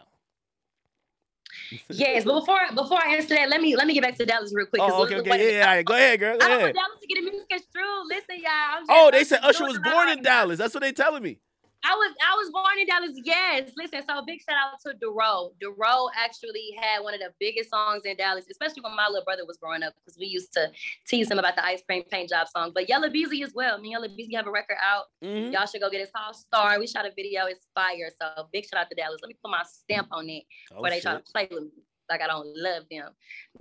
[1.88, 4.52] Yes, but before before I answer that, let me let me get back to Dallas
[4.54, 4.82] real quick.
[4.82, 5.68] Oh, okay, okay, yeah, yeah.
[5.68, 5.84] all right.
[5.84, 6.38] Go ahead, girl.
[6.38, 8.06] Go I don't want Dallas to get a misconstrued.
[8.08, 8.84] Listen, y'all.
[8.88, 10.22] Oh, they said Usher was born in.
[10.22, 10.58] Dallas.
[10.58, 11.38] That's what they telling me.
[11.84, 13.18] I was I was born in Dallas.
[13.24, 14.02] Yes, listen.
[14.08, 15.52] So big shout out to Dorrough.
[15.62, 19.46] Dorrough actually had one of the biggest songs in Dallas, especially when my little brother
[19.46, 20.70] was growing up, because we used to
[21.06, 22.72] tease him about the ice cream paint job song.
[22.74, 23.78] But Yella Beezy as well.
[23.78, 25.04] Me and Yella Beezy have a record out.
[25.22, 25.52] Mm-hmm.
[25.52, 26.04] Y'all should go get it.
[26.04, 26.78] It's called Star.
[26.78, 27.46] We shot a video.
[27.46, 28.10] It's fire.
[28.20, 29.20] So big shout out to Dallas.
[29.22, 31.82] Let me put my stamp on it oh, before they try to play with me
[32.08, 33.10] like I don't love them.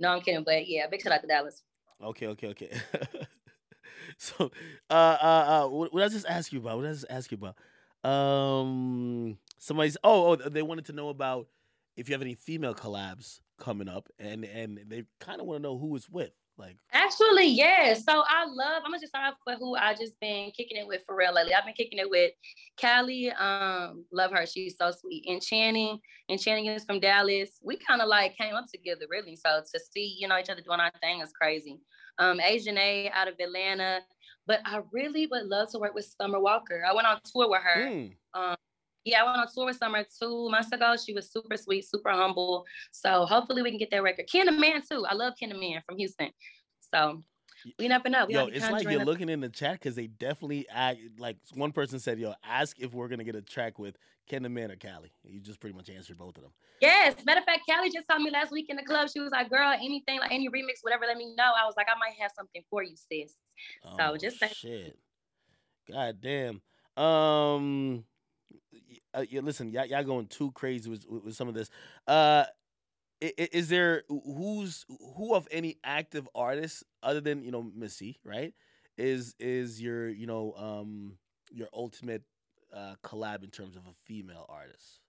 [0.00, 0.44] No, I'm kidding.
[0.44, 1.62] But yeah, big shout out to Dallas.
[2.02, 2.70] Okay, okay, okay.
[4.18, 4.50] so,
[4.90, 6.78] uh, uh, uh, what, what I just ask you about?
[6.78, 7.56] What I just ask you about?
[8.06, 9.96] Um, somebody's.
[10.04, 11.48] Oh, oh, they wanted to know about
[11.96, 15.62] if you have any female collabs coming up, and and they kind of want to
[15.62, 16.30] know who with.
[16.58, 17.92] Like, actually, yeah.
[17.92, 18.82] So I love.
[18.82, 21.34] I'm gonna just start off with who I just been kicking it with for real
[21.34, 21.52] lately.
[21.52, 22.32] I've been kicking it with
[22.80, 23.30] Callie.
[23.32, 24.46] Um, love her.
[24.46, 25.26] She's so sweet.
[25.28, 25.98] And Channing.
[26.30, 27.58] And Channing is from Dallas.
[27.62, 29.36] We kind of like came up together, really.
[29.36, 31.78] So to see you know each other doing our thing is crazy.
[32.18, 34.00] Um, Asian A out of Atlanta.
[34.46, 36.84] But I really would love to work with Summer Walker.
[36.88, 37.86] I went on tour with her.
[37.86, 38.12] Mm.
[38.34, 38.56] Um,
[39.04, 40.94] yeah, I went on tour with Summer two months ago.
[40.96, 42.64] She was super sweet, super humble.
[42.90, 44.26] So hopefully we can get that record.
[44.30, 45.04] Ken the Man too.
[45.06, 46.30] I love Ken the Man from Houston.
[46.94, 47.22] So
[47.78, 48.26] we never know.
[48.26, 51.72] We yo, it's like you're looking in the chat because they definitely act like one
[51.72, 53.96] person said, "Yo, ask if we're gonna get a track with
[54.28, 56.52] Ken the Man or Callie." You just pretty much answered both of them.
[56.80, 59.08] Yes, matter of fact, Callie just told me last week in the club.
[59.10, 61.88] She was like, "Girl, anything like any remix, whatever, let me know." I was like,
[61.88, 63.34] "I might have something for you, sis."
[63.84, 64.98] Oh, so just shit.
[65.90, 66.60] God damn.
[66.96, 68.04] Um.
[69.14, 71.70] Uh, yeah, listen, y'all, y'all going too crazy with, with some of this.
[72.06, 72.44] Uh,
[73.20, 74.84] is there who's
[75.16, 78.52] who of any active artists other than you know Missy, right?
[78.98, 81.16] Is is your you know um
[81.50, 82.22] your ultimate
[82.74, 85.00] uh collab in terms of a female artist?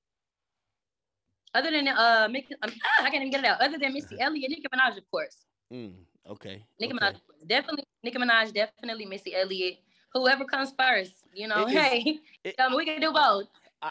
[1.53, 3.61] Other than uh, Mickey, um, ah, I can't even get it out.
[3.61, 5.46] Other than Missy Elliott, Nicki Minaj, of course.
[5.71, 5.93] Mm,
[6.29, 6.63] okay.
[6.79, 7.05] Nicki okay.
[7.05, 9.79] Minaj, definitely Nicki Minaj, definitely Missy Elliott.
[10.13, 11.67] Whoever comes first, you know.
[11.67, 13.47] It, hey, it, um, we can do both.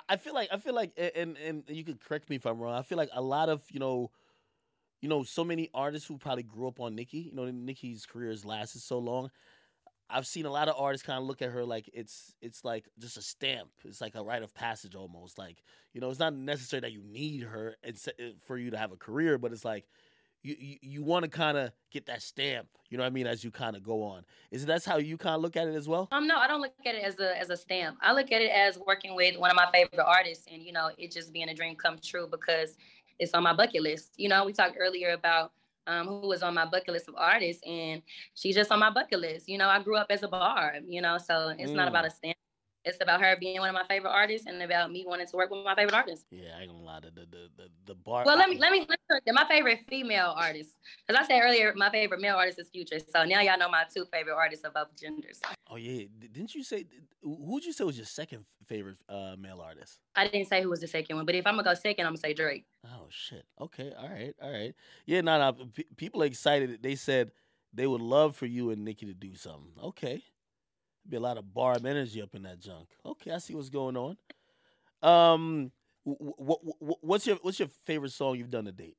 [0.08, 2.74] I feel like I feel like, and and you could correct me if I'm wrong.
[2.74, 4.10] I feel like a lot of you know,
[5.00, 7.18] you know, so many artists who probably grew up on Nicki.
[7.18, 9.30] You know, Nicki's career has lasted so long.
[10.08, 12.88] I've seen a lot of artists kind of look at her like it's it's like
[12.98, 13.70] just a stamp.
[13.84, 15.38] It's like a rite of passage almost.
[15.38, 15.62] Like
[15.92, 17.96] you know, it's not necessary that you need her and
[18.44, 19.84] for you to have a career, but it's like
[20.46, 22.68] you you, you want to kind of get that stamp.
[22.88, 23.26] You know what I mean?
[23.26, 25.74] As you kind of go on, is that's how you kind of look at it
[25.74, 26.08] as well?
[26.12, 27.98] Um, no, I don't look at it as a as a stamp.
[28.00, 30.90] I look at it as working with one of my favorite artists, and you know,
[30.96, 32.76] it just being a dream come true because
[33.18, 34.12] it's on my bucket list.
[34.16, 35.52] You know, we talked earlier about
[35.88, 38.02] um, who was on my bucket list of artists, and
[38.34, 39.48] she's just on my bucket list.
[39.48, 41.76] You know, I grew up as a bar, you know, so it's mm.
[41.76, 42.35] not about a stamp
[42.86, 45.50] it's about her being one of my favorite artists and about me wanting to work
[45.50, 46.24] with my favorite artists.
[46.30, 47.00] Yeah, I ain't gonna lie.
[47.00, 47.26] The the
[47.56, 48.22] the, the bar.
[48.24, 50.70] Well, let me let me let me my favorite female artist.
[51.06, 52.98] Because I said earlier, my favorite male artist is Future.
[52.98, 55.40] So now y'all know my two favorite artists of both genders.
[55.68, 56.86] Oh yeah, didn't you say
[57.22, 59.98] who'd you say was your second favorite uh, male artist?
[60.14, 62.12] I didn't say who was the second one, but if I'm gonna go second, I'm
[62.12, 62.66] gonna say Drake.
[62.84, 63.44] Oh shit.
[63.60, 63.92] Okay.
[63.98, 64.34] All right.
[64.40, 64.74] All right.
[65.06, 65.22] Yeah.
[65.22, 65.38] No.
[65.38, 65.52] No.
[65.74, 66.82] P- people are excited.
[66.82, 67.32] They said
[67.74, 69.72] they would love for you and Nicki to do something.
[69.82, 70.22] Okay.
[71.08, 72.88] Be a lot of barb energy up in that junk.
[73.04, 74.16] Okay, I see what's going on.
[75.02, 75.70] Um,
[76.04, 78.96] what, what what's your what's your favorite song you've done to date,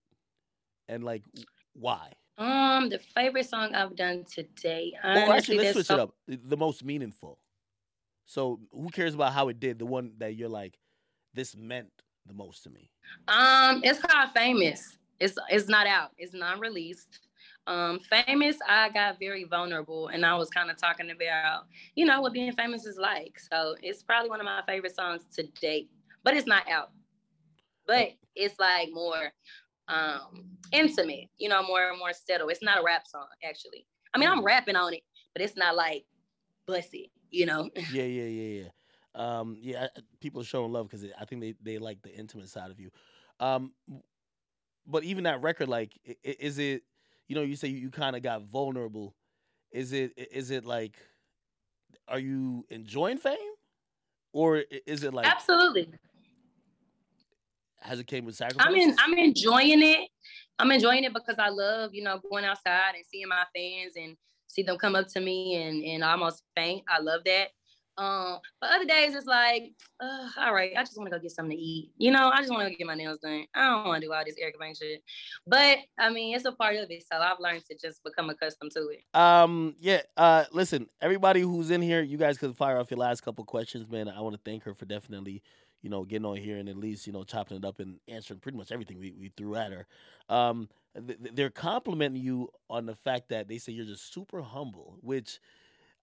[0.88, 1.24] and like
[1.74, 2.12] why?
[2.38, 4.93] Um, the favorite song I've done to date.
[5.03, 6.16] Well, actually, let's switch so- it up.
[6.28, 7.39] The most meaningful.
[8.26, 9.80] So, who cares about how it did?
[9.80, 10.78] The one that you're like,
[11.34, 11.89] this meant
[12.26, 12.91] the most to me.
[13.30, 14.97] Um, it's called Famous.
[15.20, 16.12] It's it's not out.
[16.18, 17.26] It's not released.
[17.68, 21.65] Um, famous, I got very vulnerable and I was kind of talking about,
[21.95, 23.38] you know, what being famous is like.
[23.51, 25.89] So it's probably one of my favorite songs to date,
[26.24, 26.91] but it's not out.
[27.86, 29.32] But it's like more
[29.89, 32.51] um intimate, you know, more and more settled.
[32.51, 33.86] It's not a rap song, actually.
[34.13, 34.45] I mean, I'm mm.
[34.45, 35.03] rapping on it,
[35.34, 36.05] but it's not like
[36.68, 37.70] bussy, you know.
[37.91, 38.70] Yeah, yeah, yeah, yeah.
[39.15, 39.88] Um, yeah,
[40.22, 42.91] people are showing love because I think they, they like the intimate side of you.
[43.39, 43.74] Um,
[44.86, 46.84] but even that record, like, is it
[47.28, 49.15] you know, you say you, you kind of got vulnerable.
[49.71, 50.97] Is it is it like,
[52.07, 53.38] are you enjoying fame,
[54.34, 55.89] or is it like absolutely?
[57.82, 58.65] Has it came with sacrifice?
[58.65, 60.09] I'm in, I'm enjoying it.
[60.59, 64.15] I'm enjoying it because I love you know going outside and seeing my fans and
[64.47, 66.84] see them come up to me and and almost faint.
[66.88, 67.49] I love that.
[67.97, 69.73] Um, but other days it's like,
[70.37, 71.91] all right, I just want to go get something to eat.
[71.97, 73.45] You know, I just want to get my nails done.
[73.55, 75.01] I don't want to do all this Erica Banks shit.
[75.47, 78.71] But I mean, it's a part of it, so I've learned to just become accustomed
[78.73, 79.19] to it.
[79.19, 80.01] Um, yeah.
[80.15, 83.89] Uh, listen, everybody who's in here, you guys can fire off your last couple questions,
[83.89, 84.07] man.
[84.07, 85.41] I want to thank her for definitely,
[85.81, 88.39] you know, getting on here and at least you know chopping it up and answering
[88.39, 89.87] pretty much everything we, we threw at her.
[90.29, 94.97] Um, th- they're complimenting you on the fact that they say you're just super humble,
[95.01, 95.39] which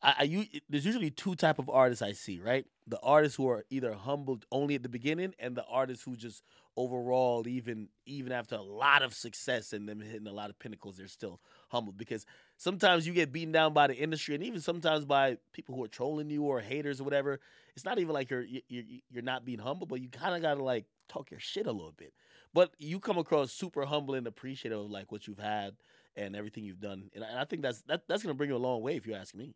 [0.04, 2.66] I, I u- there's usually two type of artists I see, right?
[2.86, 6.42] The artists who are either humbled only at the beginning, and the artists who just
[6.76, 10.98] overall, even even after a lot of success and them hitting a lot of pinnacles,
[10.98, 11.40] they're still
[11.70, 12.26] humbled because
[12.58, 15.88] sometimes you get beaten down by the industry, and even sometimes by people who are
[15.88, 17.40] trolling you or haters or whatever.
[17.74, 20.62] It's not even like you're you're you're not being humble, but you kind of gotta
[20.62, 22.12] like talk your shit a little bit.
[22.52, 25.74] But you come across super humble and appreciative of like what you've had
[26.16, 28.56] and everything you've done, and I, and I think that's that, that's gonna bring you
[28.56, 29.54] a long way if you ask me.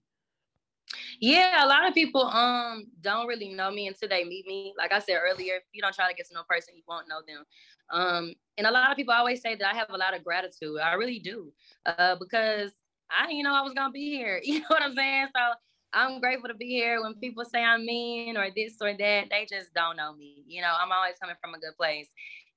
[1.20, 4.74] Yeah, a lot of people um don't really know me until they meet me.
[4.78, 6.82] Like I said earlier, if you don't try to get to know a person, you
[6.89, 7.45] won't know them.
[7.91, 10.78] Um, and a lot of people always say that I have a lot of gratitude.
[10.80, 11.53] I really do,
[11.86, 12.72] uh, because
[13.11, 14.41] I didn't know I was gonna be here.
[14.45, 15.28] You know what I'm saying?
[15.34, 15.43] So
[15.93, 17.03] I'm grateful to be here.
[17.03, 20.45] When people say I'm mean or this or that, they just don't know me.
[20.47, 22.09] You know, I'm always coming from a good place,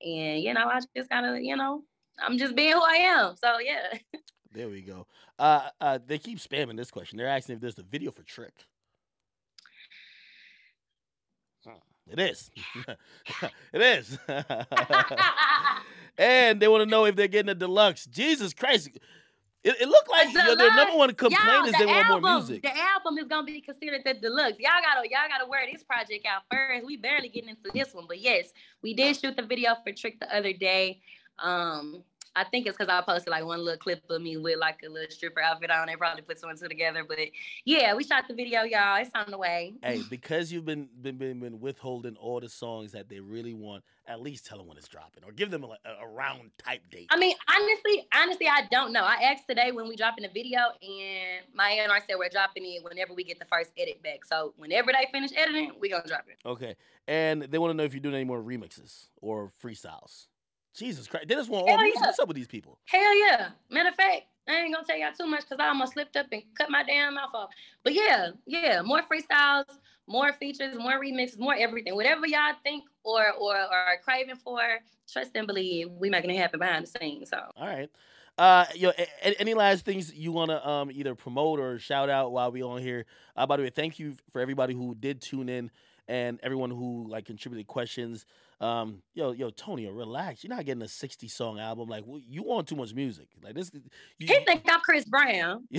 [0.02, 1.84] and you know, I just gotta, you know,
[2.22, 3.36] I'm just being who I am.
[3.38, 3.98] So yeah.
[4.54, 5.08] There we go.
[5.40, 7.18] Uh, uh, they keep spamming this question.
[7.18, 8.54] They're asking if there's a video for Trick.
[12.12, 12.52] It is.
[13.74, 14.18] it is.
[16.18, 18.06] and they want to know if they're getting a deluxe.
[18.06, 18.90] Jesus Christ.
[19.64, 22.40] It, it looked like yo, their number one complaint is the they want album, more
[22.40, 22.64] music.
[22.64, 24.58] The album is gonna be considered the deluxe.
[24.60, 26.84] Y'all gotta y'all gotta wear this project out first.
[26.84, 30.20] We barely getting into this one, but yes, we did shoot the video for Trick
[30.20, 31.00] the other day.
[31.38, 32.04] Um,
[32.36, 34.90] I think it's because I posted like one little clip of me with like a
[34.90, 35.88] little stripper outfit on.
[35.88, 37.18] They probably put two two together, but
[37.66, 39.02] yeah, we shot the video, y'all.
[39.02, 39.74] It's on the way.
[39.84, 43.84] Hey, because you've been, been been been withholding all the songs that they really want,
[44.08, 46.82] at least tell them when it's dropping, or give them a, a, a round type
[46.90, 47.08] date.
[47.12, 49.04] I mean, honestly, honestly, I don't know.
[49.04, 52.84] I asked today when we dropping the video, and my A&R said we're dropping it
[52.84, 54.24] whenever we get the first edit back.
[54.26, 56.38] So whenever they finish editing, we gonna drop it.
[56.48, 56.76] Okay,
[57.08, 60.28] and they want to know if you're doing any more remixes or freestyles.
[60.76, 61.96] Jesus Christ, they just want all music.
[62.02, 62.08] yeah.
[62.08, 62.78] What's up with these people?
[62.86, 63.50] Hell yeah.
[63.70, 66.28] Matter of fact, I ain't gonna tell y'all too much because I almost slipped up
[66.32, 67.50] and cut my damn mouth off.
[67.84, 69.66] But yeah, yeah, more freestyles,
[70.08, 71.96] more features, more remixes, more everything.
[71.96, 74.62] Whatever y'all think or or are craving for,
[75.12, 77.30] trust and believe, we making it happen behind the scenes.
[77.30, 77.90] So All right.
[78.38, 82.10] Uh, yo, a- a- any last things you want to um either promote or shout
[82.10, 83.06] out while we on here?
[83.36, 85.70] Uh, by the way, thank you for everybody who did tune in
[86.08, 88.26] and everyone who like contributed questions.
[88.62, 90.44] Um, yo, yo, Tony, relax.
[90.44, 91.90] You're not getting a 60 song album.
[91.90, 93.28] Like wh- you want too much music.
[93.44, 93.72] Like this.
[94.20, 95.68] You, he think I'm Chris Brown.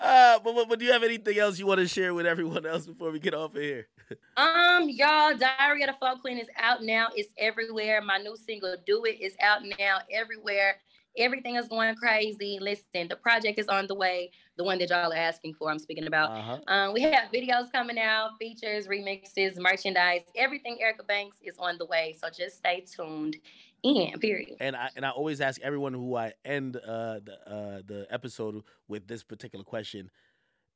[0.00, 2.64] uh, but, but but do you have anything else you want to share with everyone
[2.64, 3.88] else before we get off of here?
[4.36, 7.10] Um, y'all, Diary of the Flow Queen is out now.
[7.14, 8.02] It's everywhere.
[8.02, 10.78] My new single, Do It, is out now everywhere.
[11.16, 12.58] Everything is going crazy.
[12.60, 14.30] Listen, the project is on the way.
[14.56, 16.30] The one that y'all are asking for, I'm speaking about.
[16.30, 16.58] Uh huh.
[16.72, 20.22] Um, we have videos coming out, features, remixes, merchandise.
[20.36, 22.16] Everything Erica Banks is on the way.
[22.20, 23.36] So just stay tuned.
[23.82, 24.56] In period.
[24.60, 28.62] And I and I always ask everyone who I end uh, the uh, the episode
[28.88, 30.10] with this particular question: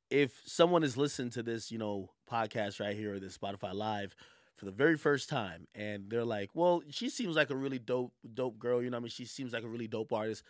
[0.09, 4.15] If someone is listening to this, you know, podcast right here or this Spotify Live
[4.55, 8.13] for the very first time, and they're like, "Well, she seems like a really dope
[8.33, 10.43] dope girl," you know, what I mean, she seems like a really dope artist.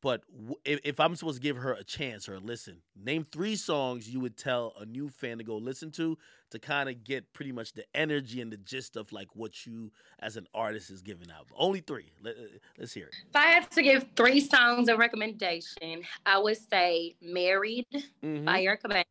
[0.00, 3.24] But w- if, if I'm supposed to give her a chance or a listen, name
[3.24, 6.16] three songs you would tell a new fan to go listen to
[6.50, 9.90] to kind of get pretty much the energy and the gist of like what you
[10.20, 11.46] as an artist is giving out.
[11.56, 12.12] Only three.
[12.22, 12.36] Let,
[12.80, 13.14] us hear it.
[13.28, 17.86] If I had to give three songs of recommendation, I would say Married
[18.22, 18.44] Mhm.
[18.44, 19.10] by Erica Banks.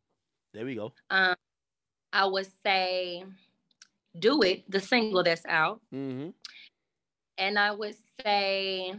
[0.54, 0.94] There we go.
[1.10, 1.36] Um,
[2.14, 3.24] I would say
[4.18, 5.80] Do It, the single that's out.
[5.94, 6.30] Mm-hmm.
[7.38, 7.94] And I would
[8.24, 8.94] say,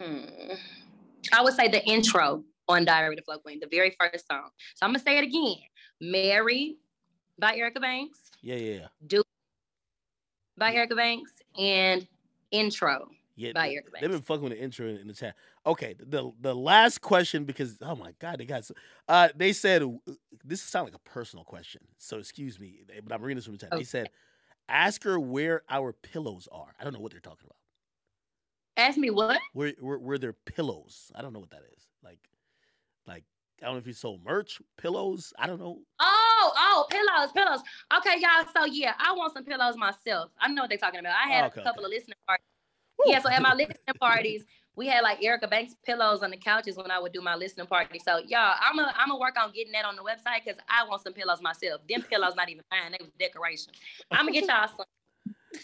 [0.00, 0.24] hmm,
[1.32, 4.48] I would say the intro on Diary of the Flow Queen, the very first song.
[4.74, 5.56] So I'm gonna say it again.
[6.00, 6.76] Mary
[7.38, 8.86] by Erica Banks, Yeah, yeah, yeah.
[9.06, 9.22] Do
[10.56, 12.06] by Erica Banks, and
[12.50, 13.08] intro.
[13.34, 15.36] Yeah, By Erica they've been fucking with the intro in, in the chat.
[15.64, 18.74] Okay, the the last question because oh my god, they got so,
[19.08, 19.82] uh they said
[20.44, 23.58] this sounds like a personal question, so excuse me, but I'm reading this from the
[23.58, 23.70] chat.
[23.70, 24.10] They said,
[24.68, 26.74] ask her where our pillows are.
[26.78, 27.56] I don't know what they're talking about.
[28.76, 29.40] Ask me what?
[29.52, 31.10] Where where, where their pillows?
[31.14, 31.84] I don't know what that is.
[32.02, 32.18] Like
[33.06, 33.24] like
[33.62, 35.32] I don't know if you sold merch, pillows.
[35.38, 35.78] I don't know.
[36.00, 37.60] Oh, oh, pillows, pillows.
[37.98, 38.46] Okay, y'all.
[38.56, 40.30] So yeah, I want some pillows myself.
[40.40, 41.14] I know what they're talking about.
[41.24, 42.44] I had Okay, a couple of listening parties.
[43.04, 43.12] Woo.
[43.12, 44.44] Yeah, so at my listening parties,
[44.76, 47.66] we had like Erica Banks pillows on the couches when I would do my listening
[47.66, 47.98] party.
[47.98, 50.86] So y'all, I'm a I'm gonna work on getting that on the website because I
[50.88, 51.80] want some pillows myself.
[51.88, 53.72] Them pillows not even mine; they was decoration.
[54.10, 54.86] I'm gonna get y'all some.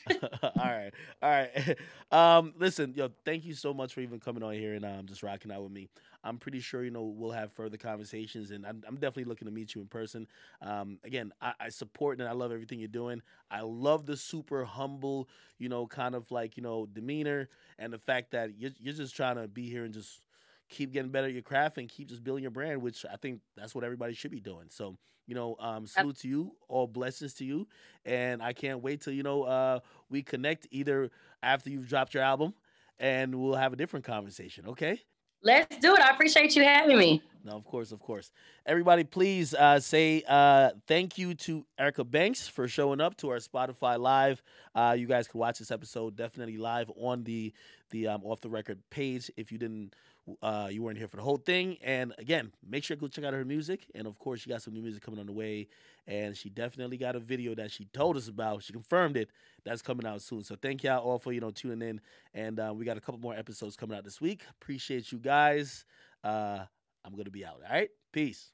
[0.42, 1.78] all right, all right.
[2.10, 5.22] Um, listen, yo, thank you so much for even coming on here and um, just
[5.22, 5.90] rocking out with me.
[6.24, 9.52] I'm pretty sure you know we'll have further conversations, and I'm, I'm definitely looking to
[9.52, 10.26] meet you in person.
[10.60, 13.22] Um, again, I, I support and I love everything you're doing.
[13.50, 17.48] I love the super humble, you know, kind of like you know demeanor,
[17.78, 20.22] and the fact that you're, you're just trying to be here and just
[20.68, 23.40] keep getting better at your craft and keep just building your brand, which I think
[23.56, 24.66] that's what everybody should be doing.
[24.68, 24.96] So,
[25.26, 27.68] you know, um, salute to you, all blessings to you,
[28.04, 31.10] and I can't wait till you know uh, we connect either
[31.42, 32.54] after you've dropped your album,
[32.98, 34.66] and we'll have a different conversation.
[34.68, 35.00] Okay.
[35.42, 36.00] Let's do it.
[36.00, 37.22] I appreciate you having me.
[37.44, 38.30] No, of course, of course.
[38.66, 43.38] Everybody, please uh, say uh, thank you to Erica Banks for showing up to our
[43.38, 44.42] Spotify live.
[44.74, 47.52] Uh, you guys can watch this episode definitely live on the
[47.90, 49.94] the um, off the record page if you didn't
[50.42, 51.76] uh, you weren't here for the whole thing.
[51.82, 53.86] And again, make sure to go check out her music.
[53.94, 55.68] And of course, she got some new music coming on the way.
[56.06, 58.62] And she definitely got a video that she told us about.
[58.62, 59.30] She confirmed it.
[59.64, 60.42] That's coming out soon.
[60.42, 62.00] So thank y'all all for you know tuning in.
[62.34, 64.42] And uh, we got a couple more episodes coming out this week.
[64.60, 65.84] Appreciate you guys.
[66.24, 66.60] Uh,
[67.04, 67.60] I'm gonna be out.
[67.66, 67.90] All right.
[68.12, 68.52] Peace.